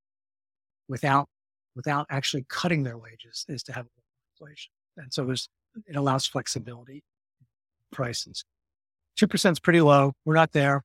without 0.89 1.29
without 1.75 2.07
actually 2.11 2.47
cutting 2.49 2.85
their 2.85 2.97
wages 2.97 3.45
is 3.49 3.63
to 3.65 3.73
have 3.73 3.87
inflation. 4.39 4.71
And 4.97 5.13
so 5.13 5.29
it 5.31 5.97
allows 5.97 6.27
flexibility 6.27 7.03
prices. 7.91 8.45
Two 9.17 9.27
percent 9.27 9.57
is 9.57 9.61
pretty 9.61 9.81
low. 9.81 10.13
We're 10.25 10.35
not 10.35 10.53
there. 10.53 10.85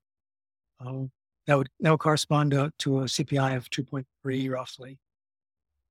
Um, 0.79 1.11
that 1.49 1.57
would 1.57 1.69
that 1.79 1.89
would 1.89 1.99
correspond 1.99 2.51
to, 2.51 2.71
to 2.77 2.99
a 2.99 3.03
CPI 3.05 3.57
of 3.57 3.67
two 3.71 3.83
point 3.83 4.05
three 4.21 4.47
roughly 4.49 4.99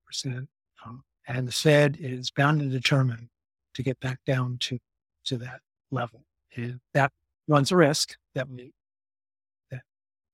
percent. 0.07 0.49
Um, 0.87 1.03
and 1.27 1.49
the 1.49 1.53
Fed 1.53 1.97
is 1.99 2.31
bound 2.31 2.61
and 2.61 2.71
determined 2.71 3.29
to 3.75 3.83
get 3.83 3.99
back 3.99 4.21
down 4.25 4.59
to 4.61 4.79
to 5.25 5.37
that 5.38 5.59
level. 5.90 6.23
And 6.55 6.79
that 6.94 7.11
runs 7.49 7.73
a 7.73 7.77
risk 7.77 8.14
that 8.37 8.49
we, 8.49 8.73
that, 9.73 9.81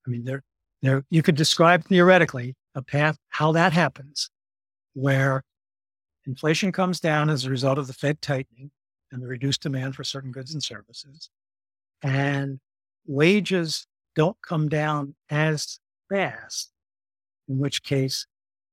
I 0.06 0.10
mean, 0.10 0.24
there, 0.24 0.42
there, 0.82 1.04
you 1.08 1.22
could 1.22 1.36
describe 1.36 1.84
theoretically 1.84 2.54
a 2.74 2.82
path, 2.82 3.16
how 3.30 3.52
that 3.52 3.72
happens, 3.72 4.28
where 4.92 5.42
inflation 6.26 6.70
comes 6.70 7.00
down 7.00 7.30
as 7.30 7.46
a 7.46 7.50
result 7.50 7.78
of 7.78 7.86
the 7.86 7.94
Fed 7.94 8.20
tightening 8.20 8.70
and 9.10 9.22
the 9.22 9.26
reduced 9.26 9.62
demand 9.62 9.96
for 9.96 10.04
certain 10.04 10.32
goods 10.32 10.52
and 10.52 10.62
services. 10.62 11.30
And 12.02 12.60
wages 13.06 13.86
don't 14.14 14.36
come 14.42 14.68
down 14.68 15.14
as 15.30 15.78
fast, 16.08 16.70
in 17.48 17.58
which 17.58 17.82
case 17.82 18.26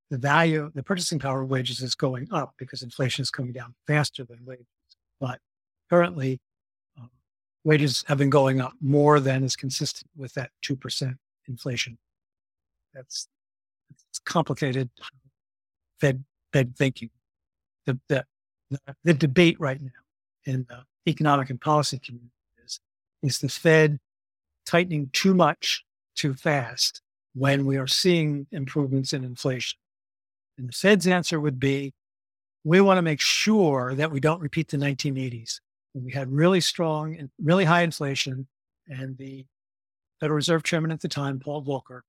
the 0.10 0.18
value, 0.18 0.70
the 0.76 0.84
purchasing 0.84 1.20
power 1.20 1.42
of 1.42 1.50
wages 1.50 1.82
is 1.82 1.96
going 1.96 2.28
up 2.32 2.54
because 2.58 2.84
inflation 2.84 3.24
is 3.24 3.32
coming 3.32 3.54
down 3.54 3.74
faster 3.88 4.26
than 4.26 4.40
wages. 4.46 4.66
But 5.20 5.40
currently, 5.90 6.40
um, 7.00 7.10
wages 7.64 8.04
have 8.08 8.18
been 8.18 8.30
going 8.30 8.60
up 8.60 8.74
more 8.82 9.20
than 9.20 9.44
is 9.44 9.56
consistent 9.56 10.10
with 10.16 10.34
that 10.34 10.52
2% 10.66 11.16
inflation. 11.48 11.98
That's 12.94 13.28
complicated 14.26 14.90
Fed, 16.00 16.24
Fed 16.52 16.76
thinking. 16.76 17.10
The, 17.86 18.00
the, 18.10 18.26
the 19.04 19.14
debate 19.14 19.60
right 19.60 19.82
now 19.82 19.90
in 20.46 20.66
the 20.68 20.84
economic 21.10 21.50
and 21.50 21.60
policy 21.60 22.00
community 22.00 22.32
is, 22.66 22.80
is 23.24 23.40
the 23.40 23.50
Fed 23.50 24.00
tightening 24.72 25.10
too 25.12 25.34
much 25.34 25.84
too 26.16 26.34
fast 26.34 27.02
when 27.34 27.66
we 27.66 27.78
are 27.78 27.88
seeing 27.88 28.48
improvements 28.52 29.12
in 29.12 29.24
inflation? 29.26 29.78
And 30.58 30.70
the 30.70 30.74
Fed's 30.74 31.08
answer 31.08 31.40
would 31.40 31.60
be, 31.60 31.94
we 32.64 32.80
want 32.80 32.98
to 32.98 33.02
make 33.02 33.20
sure 33.20 33.96
that 33.96 34.12
we 34.12 34.20
don't 34.20 34.40
repeat 34.40 34.70
the 34.70 34.78
1980s 34.78 35.60
When 35.94 36.06
we 36.06 36.12
had 36.12 36.32
really 36.32 36.62
strong 36.62 37.18
and 37.18 37.30
really 37.42 37.66
high 37.66 37.82
inflation. 37.82 38.48
And 38.88 39.18
the 39.18 39.46
Federal 40.20 40.36
Reserve 40.36 40.64
Chairman 40.64 40.92
at 40.92 41.02
the 41.02 41.08
time, 41.08 41.40
Paul 41.40 41.64
Volcker, 41.64 42.02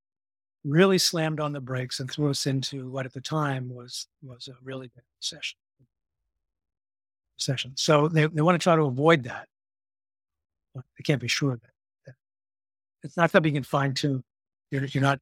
really 0.64 0.98
slammed 0.98 1.40
on 1.40 1.52
the 1.52 1.60
brakes 1.60 1.98
and 1.98 2.10
threw 2.10 2.30
us 2.30 2.46
into 2.46 2.90
what 2.90 3.06
at 3.06 3.12
the 3.12 3.20
time 3.20 3.74
was 3.74 4.06
was 4.22 4.48
a 4.48 4.54
really 4.62 4.88
bad 4.88 5.04
recession. 5.18 5.58
Recession. 7.36 7.72
So 7.76 8.08
they, 8.08 8.26
they 8.26 8.42
want 8.42 8.60
to 8.60 8.62
try 8.62 8.76
to 8.76 8.82
avoid 8.82 9.24
that. 9.24 9.48
But 10.74 10.84
they 10.96 11.02
can't 11.02 11.20
be 11.20 11.28
sure 11.28 11.54
of 11.54 11.60
that 11.62 11.71
it's 13.02 13.16
not 13.16 13.30
something 13.30 13.54
you 13.54 13.60
can 13.60 13.64
fine 13.64 13.94
tune. 13.94 14.22
You're, 14.70 14.84
you're 14.86 15.02
not 15.02 15.18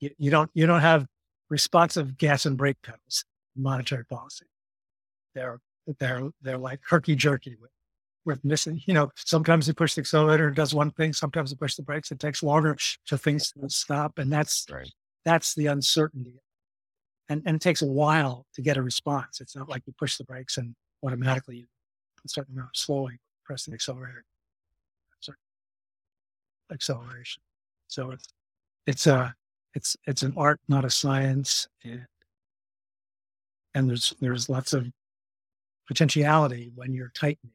you, 0.00 0.10
you 0.18 0.30
don't 0.30 0.50
you 0.54 0.66
don't 0.66 0.80
have 0.80 1.06
responsive 1.48 2.18
gas 2.18 2.46
and 2.46 2.56
brake 2.56 2.76
pedals 2.82 3.24
in 3.56 3.62
monetary 3.62 4.04
policy. 4.04 4.46
They're 5.34 5.58
they're 5.98 6.30
they're 6.42 6.58
like 6.58 6.80
herky 6.88 7.14
jerky 7.14 7.56
with, 7.60 7.70
with 8.24 8.44
missing. 8.44 8.80
You 8.86 8.94
know, 8.94 9.10
sometimes 9.16 9.68
you 9.68 9.74
push 9.74 9.94
the 9.94 10.00
accelerator 10.00 10.48
and 10.48 10.56
does 10.56 10.74
one 10.74 10.90
thing. 10.90 11.12
Sometimes 11.12 11.50
you 11.50 11.56
push 11.56 11.74
the 11.74 11.82
brakes. 11.82 12.10
It 12.10 12.20
takes 12.20 12.42
longer 12.42 12.76
to 13.06 13.18
things 13.18 13.52
to 13.52 13.68
stop, 13.68 14.18
and 14.18 14.32
that's 14.32 14.66
right. 14.70 14.90
that's 15.24 15.54
the 15.54 15.66
uncertainty. 15.66 16.40
And 17.28 17.42
and 17.46 17.56
it 17.56 17.62
takes 17.62 17.82
a 17.82 17.86
while 17.86 18.46
to 18.54 18.62
get 18.62 18.76
a 18.76 18.82
response. 18.82 19.40
It's 19.40 19.56
not 19.56 19.68
like 19.68 19.82
you 19.86 19.94
push 19.98 20.16
the 20.16 20.24
brakes 20.24 20.56
and 20.58 20.74
automatically 21.04 21.56
you 21.56 21.66
a 22.24 22.28
certain 22.28 22.54
amount 22.54 22.70
of 22.74 22.76
slowing, 22.76 23.18
press 23.44 23.64
the 23.64 23.72
accelerator, 23.72 24.24
acceleration. 26.72 27.42
So 27.88 28.10
it's 28.10 28.28
it's 28.86 29.06
a 29.06 29.34
it's 29.74 29.96
it's 30.06 30.22
an 30.22 30.34
art, 30.36 30.60
not 30.68 30.84
a 30.84 30.90
science, 30.90 31.68
and, 31.84 32.06
and 33.74 33.88
there's 33.88 34.14
there's 34.20 34.48
lots 34.48 34.72
of 34.72 34.86
potentiality 35.86 36.72
when 36.74 36.92
you're 36.92 37.12
tightening 37.14 37.52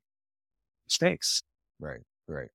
stakes. 0.87 1.41
Right, 1.79 2.01
right. 2.27 2.49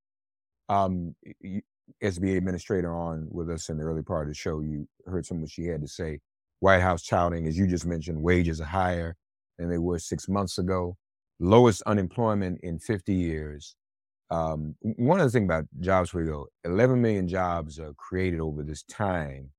Um, 0.68 1.14
you, 1.40 1.62
SBA 2.02 2.36
administrator 2.36 2.94
on 2.94 3.28
with 3.30 3.50
us 3.50 3.68
in 3.68 3.78
the 3.78 3.84
early 3.84 4.02
part 4.02 4.22
of 4.22 4.28
the 4.28 4.34
show, 4.34 4.60
you 4.60 4.88
heard 5.06 5.24
some 5.24 5.38
of 5.38 5.42
what 5.42 5.50
she 5.50 5.66
had 5.66 5.80
to 5.82 5.88
say. 5.88 6.20
White 6.60 6.80
House 6.80 7.06
touting, 7.06 7.46
as 7.46 7.56
you 7.56 7.66
just 7.66 7.86
mentioned, 7.86 8.20
wages 8.20 8.60
are 8.60 8.64
higher 8.64 9.14
than 9.58 9.68
they 9.68 9.78
were 9.78 9.98
six 9.98 10.28
months 10.28 10.58
ago, 10.58 10.96
lowest 11.38 11.82
unemployment 11.82 12.60
in 12.62 12.78
50 12.78 13.12
years. 13.14 13.76
Um, 14.30 14.74
one 14.80 15.20
other 15.20 15.30
thing 15.30 15.44
about 15.44 15.66
jobs 15.80 16.12
we 16.12 16.24
go, 16.24 16.48
11 16.64 17.00
million 17.00 17.28
jobs 17.28 17.78
are 17.78 17.92
created 17.94 18.40
over 18.40 18.62
this 18.62 18.82
time, 18.84 19.50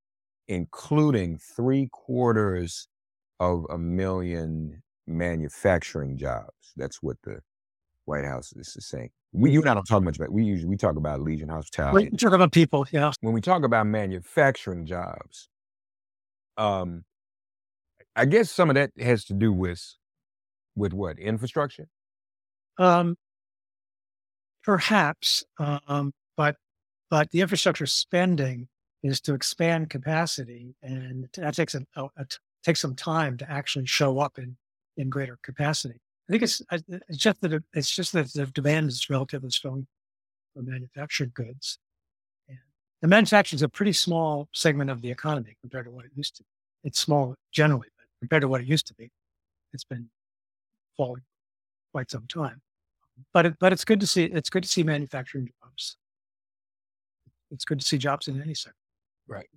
including 0.48 1.38
three 1.38 1.88
quarters 1.92 2.88
of 3.40 3.66
a 3.70 3.78
million 3.78 4.84
manufacturing 5.06 6.18
jobs. 6.18 6.74
That's 6.76 7.02
what 7.02 7.18
the 7.24 7.40
White 8.06 8.26
House 8.26 8.54
is 8.54 8.76
saying. 8.80 9.10
We, 9.34 9.52
you 9.52 9.62
and 9.62 9.70
I 9.70 9.74
don't 9.74 9.86
talk 9.86 10.04
much 10.04 10.18
about. 10.18 10.32
We 10.32 10.44
usually 10.44 10.70
we 10.70 10.78
talk 10.78 10.96
about 10.96 11.22
Legion 11.22 11.50
hospitality. 11.50 12.10
We 12.12 12.18
talk 12.18 12.34
about 12.34 12.52
people, 12.52 12.88
yeah. 12.92 13.12
When 13.22 13.34
we 13.34 13.42
talk 13.42 13.64
about 13.64 13.86
manufacturing 13.86 14.86
jobs, 14.86 15.50
um, 16.58 17.04
I 18.16 18.26
guess 18.26 18.50
some 18.50 18.70
of 18.70 18.76
that 18.76 18.92
has 19.00 19.26
to 19.26 19.34
do 19.34 19.52
with 19.54 19.96
with 20.76 20.94
what 20.94 21.20
infrastructure. 21.20 21.88
Um, 22.80 23.16
perhaps, 24.68 25.46
um, 25.60 26.14
but 26.36 26.58
but 27.10 27.32
the 27.32 27.40
infrastructure 27.40 27.86
spending 27.86 28.68
is 29.02 29.22
to 29.22 29.34
expand 29.34 29.90
capacity, 29.90 30.76
and 30.84 31.28
that 31.38 31.56
takes 31.56 31.74
a, 31.74 31.86
takes 32.64 32.82
some 32.82 32.94
time 32.94 33.38
to 33.38 33.50
actually 33.50 33.86
show 33.86 34.20
up 34.20 34.38
in 34.38 34.58
in 34.98 35.10
greater 35.10 35.40
capacity. 35.42 35.96
I 36.30 36.34
think 36.34 36.44
it's 36.44 36.62
it's 37.08 37.18
just 37.18 37.40
that 37.42 37.64
it's 37.74 37.90
just 37.90 38.12
that 38.12 38.34
the 38.34 38.46
demand 38.48 38.90
is 38.90 39.10
relatively 39.10 39.50
strong 39.52 39.88
for 40.54 40.62
manufactured 40.64 41.34
goods. 41.34 41.80
And 42.50 42.60
the 43.02 43.08
manufacturing 43.08 43.58
is 43.58 43.64
a 43.64 43.70
pretty 43.70 43.94
small 43.94 44.50
segment 44.54 44.90
of 44.90 45.02
the 45.02 45.10
economy 45.10 45.56
compared 45.62 45.86
to 45.86 45.92
what 45.92 46.04
it 46.04 46.12
used 46.14 46.36
to. 46.36 46.44
be. 46.44 46.50
It's 46.84 47.00
small 47.00 47.36
generally, 47.54 47.88
but 47.98 48.06
compared 48.20 48.42
to 48.42 48.50
what 48.50 48.60
it 48.60 48.68
used 48.68 48.88
to 48.88 48.94
be, 48.96 49.12
it's 49.72 49.86
been 49.86 50.10
falling 50.98 51.24
quite 51.94 52.12
some 52.12 52.28
time. 52.28 52.62
But 53.34 53.46
it, 53.46 53.56
but 53.60 53.74
it's 53.74 53.86
good 53.86 54.00
to 54.00 54.08
see 54.08 54.26
it's 54.26 54.50
good 54.50 54.64
to 54.64 54.70
see 54.70 54.84
manufacturing 54.84 55.50
jobs. 55.62 55.98
It's 57.52 57.66
good 57.66 57.80
to 57.80 57.86
see 57.86 57.98
jobs 57.98 58.28
in 58.28 58.42
any 58.42 58.54
sector. 58.54 58.78
Right. 59.28 59.50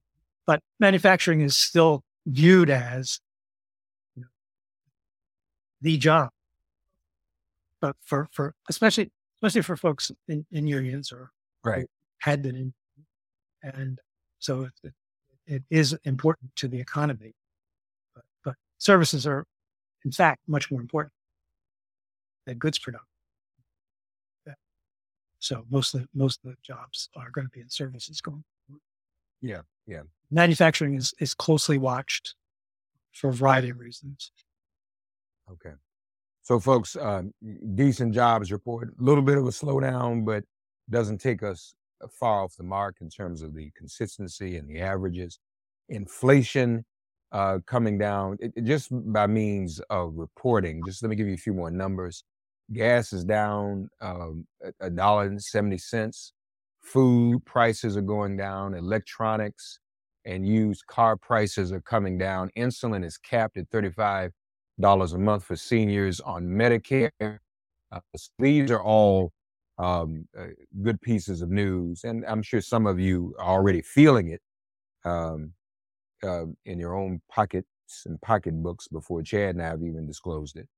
But 0.46 0.60
manufacturing 0.78 1.40
is 1.40 1.56
still 1.56 2.02
viewed 2.26 2.70
as 2.70 3.20
the 5.80 5.96
job. 5.98 6.30
But 7.80 7.96
for, 8.04 8.28
for 8.32 8.54
especially 8.68 9.10
especially 9.42 9.62
for 9.62 9.76
folks 9.76 10.10
in, 10.28 10.44
in 10.50 10.66
unions 10.66 11.12
or 11.12 11.30
right 11.64 11.86
had 12.18 12.42
been 12.42 12.56
in 12.56 12.74
And 13.62 13.98
so 14.38 14.68
it, 14.82 14.92
it 15.46 15.62
is 15.70 15.96
important 16.04 16.54
to 16.56 16.68
the 16.68 16.80
economy. 16.80 17.34
But, 18.14 18.24
but 18.44 18.54
services 18.78 19.26
are, 19.26 19.46
in 20.04 20.12
fact, 20.12 20.40
much 20.46 20.70
more 20.70 20.80
important 20.80 21.12
than 22.46 22.58
goods 22.58 22.78
production. 22.78 23.06
So 25.40 25.64
most 25.70 25.94
of 25.94 26.02
the, 26.02 26.08
most 26.14 26.40
of 26.44 26.50
the 26.50 26.56
jobs 26.62 27.08
are 27.16 27.30
going 27.30 27.46
to 27.46 27.50
be 27.50 27.60
in 27.60 27.68
services 27.68 28.20
going. 28.20 28.44
Forward. 28.66 28.80
Yeah, 29.40 29.62
yeah. 29.86 30.02
Manufacturing 30.30 30.94
is 30.94 31.12
is 31.18 31.34
closely 31.34 31.78
watched 31.78 32.34
for 33.12 33.30
a 33.30 33.32
variety 33.32 33.70
of 33.70 33.78
reasons. 33.78 34.30
Okay. 35.50 35.74
So, 36.42 36.60
folks, 36.60 36.96
uh, 36.96 37.22
decent 37.74 38.14
jobs 38.14 38.52
report. 38.52 38.94
A 38.98 39.02
little 39.02 39.22
bit 39.22 39.38
of 39.38 39.46
a 39.46 39.50
slowdown, 39.50 40.24
but 40.24 40.44
doesn't 40.90 41.18
take 41.18 41.42
us 41.42 41.74
uh, 42.02 42.08
far 42.08 42.44
off 42.44 42.56
the 42.56 42.64
mark 42.64 42.96
in 43.00 43.08
terms 43.08 43.42
of 43.42 43.54
the 43.54 43.70
consistency 43.76 44.56
and 44.56 44.68
the 44.68 44.80
averages. 44.80 45.38
Inflation 45.88 46.84
uh, 47.32 47.58
coming 47.66 47.96
down 47.96 48.36
it, 48.40 48.52
it 48.56 48.64
just 48.64 48.88
by 48.90 49.26
means 49.26 49.80
of 49.90 50.14
reporting. 50.16 50.82
Just 50.84 51.02
let 51.02 51.08
me 51.08 51.16
give 51.16 51.28
you 51.28 51.34
a 51.34 51.38
few 51.38 51.54
more 51.54 51.70
numbers. 51.70 52.24
Gas 52.72 53.12
is 53.12 53.24
down 53.24 53.88
um, 54.00 54.46
a 54.80 54.90
dollar 54.90 55.24
and 55.24 55.42
seventy 55.42 55.78
cents. 55.78 56.32
Food 56.80 57.44
prices 57.44 57.96
are 57.96 58.02
going 58.02 58.36
down. 58.36 58.74
Electronics 58.74 59.80
and 60.24 60.46
used 60.46 60.86
car 60.86 61.16
prices 61.16 61.72
are 61.72 61.80
coming 61.80 62.16
down. 62.18 62.50
Insulin 62.56 63.04
is 63.04 63.18
capped 63.18 63.56
at 63.56 63.68
thirty-five 63.70 64.32
dollars 64.80 65.12
a 65.12 65.18
month 65.18 65.44
for 65.44 65.56
seniors 65.56 66.20
on 66.20 66.44
Medicare. 66.46 67.10
Uh, 67.92 68.00
these 68.38 68.70
are 68.70 68.82
all 68.82 69.32
um, 69.78 70.28
uh, 70.38 70.46
good 70.82 71.00
pieces 71.00 71.42
of 71.42 71.50
news, 71.50 72.04
and 72.04 72.24
I'm 72.26 72.42
sure 72.42 72.60
some 72.60 72.86
of 72.86 73.00
you 73.00 73.34
are 73.38 73.48
already 73.48 73.82
feeling 73.82 74.28
it 74.28 74.40
um, 75.04 75.52
uh, 76.22 76.44
in 76.66 76.78
your 76.78 76.94
own 76.94 77.20
pockets 77.30 77.66
and 78.06 78.20
pocketbooks 78.20 78.86
before 78.88 79.22
Chad 79.22 79.56
and 79.56 79.62
I 79.62 79.66
have 79.66 79.82
even 79.82 80.06
disclosed 80.06 80.56
it. 80.56 80.68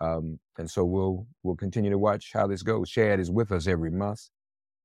Um, 0.00 0.38
and 0.58 0.70
so 0.70 0.84
we'll 0.84 1.26
we'll 1.42 1.56
continue 1.56 1.90
to 1.90 1.98
watch 1.98 2.30
how 2.32 2.46
this 2.46 2.62
goes. 2.62 2.90
Chad 2.90 3.20
is 3.20 3.30
with 3.30 3.52
us 3.52 3.66
every 3.66 3.90
month. 3.90 4.28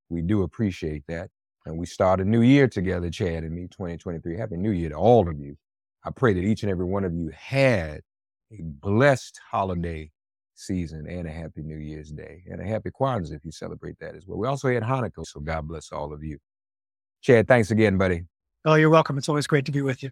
We 0.10 0.21
do 0.21 0.43
appreciate 0.43 1.04
that. 1.08 1.30
And 1.65 1.78
we 1.78 1.86
start 1.86 2.19
a 2.19 2.26
new 2.26 2.41
year 2.41 2.67
together, 2.67 3.10
Chad 3.10 3.43
and 3.43 3.54
me, 3.54 3.63
2023. 3.63 4.38
Happy 4.38 4.58
New 4.58 4.71
Year 4.71 4.89
to 4.89 4.95
all 4.95 5.30
of 5.30 5.39
you. 5.39 5.56
I 6.04 6.10
pray 6.10 6.34
that 6.34 6.43
each 6.43 6.63
and 6.63 6.71
every 6.71 6.86
one 6.86 7.04
of 7.04 7.13
you 7.13 7.32
had 7.36 8.02
a 8.52 8.62
blessed 8.62 9.39
holiday 9.50 10.12
season 10.56 11.06
and 11.08 11.28
a 11.28 11.32
happy 11.32 11.62
New 11.62 11.78
Year's 11.78 12.12
Day 12.12 12.43
and 12.50 12.60
a 12.60 12.65
happy 12.65 12.89
Kwanzaa 12.89 13.34
if 13.34 13.45
you 13.45 13.52
celebrate 13.52 14.00
that 14.00 14.15
as 14.15 14.26
well. 14.26 14.39
We 14.39 14.47
also 14.47 14.69
had 14.69 14.84
Hanukkah, 14.84 15.26
so 15.26 15.39
God 15.39 15.67
bless 15.67 15.91
all 15.91 16.13
of 16.13 16.24
you. 16.24 16.39
Chad, 17.21 17.47
thanks 17.47 17.71
again, 17.71 17.97
buddy. 17.97 18.24
Oh, 18.65 18.76
you're 18.76 18.89
welcome. 18.89 19.17
It's 19.17 19.30
always 19.30 19.47
great 19.47 19.65
to 19.65 19.71
be 19.71 19.82
with 19.82 20.04
you. 20.04 20.12